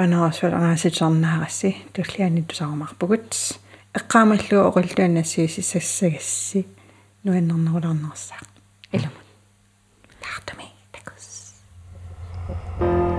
ванаасулерааситарнаарасси 0.00 1.70
туллиани 1.92 2.42
тусармарпугут 2.48 3.28
эққаамаллуа 3.98 4.68
оқуллуаннассииси 4.68 5.60
сассагасси 5.72 6.60
нуаннернеруларнерсаа 7.24 8.40
илумут 8.96 9.28
таартуми 10.22 10.68
такус 10.94 11.26
Thank 12.80 13.04
you. 13.04 13.09